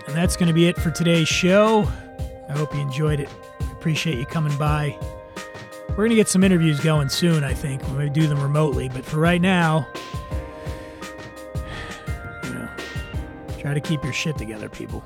And 0.08 0.16
that's 0.16 0.36
going 0.36 0.48
to 0.48 0.54
be 0.54 0.68
it 0.68 0.78
for 0.78 0.90
today's 0.90 1.28
show. 1.28 1.88
I 2.50 2.54
hope 2.54 2.74
you 2.74 2.82
enjoyed 2.82 3.20
it. 3.20 3.30
Appreciate 3.72 4.18
you 4.18 4.26
coming 4.26 4.58
by. 4.58 4.98
We're 5.90 5.96
going 5.96 6.10
to 6.10 6.16
get 6.16 6.28
some 6.28 6.44
interviews 6.44 6.80
going 6.80 7.10
soon, 7.10 7.44
I 7.44 7.54
think. 7.54 7.82
Going 7.84 8.14
to 8.14 8.20
do 8.20 8.28
them 8.28 8.40
remotely, 8.40 8.90
but 8.90 9.04
for 9.04 9.18
right 9.20 9.42
now, 9.42 9.88
you 12.44 12.50
know, 12.54 12.70
try 13.60 13.74
to 13.74 13.82
keep 13.82 14.04
your 14.04 14.14
shit 14.14 14.38
together, 14.38 14.70
people. 14.70 15.04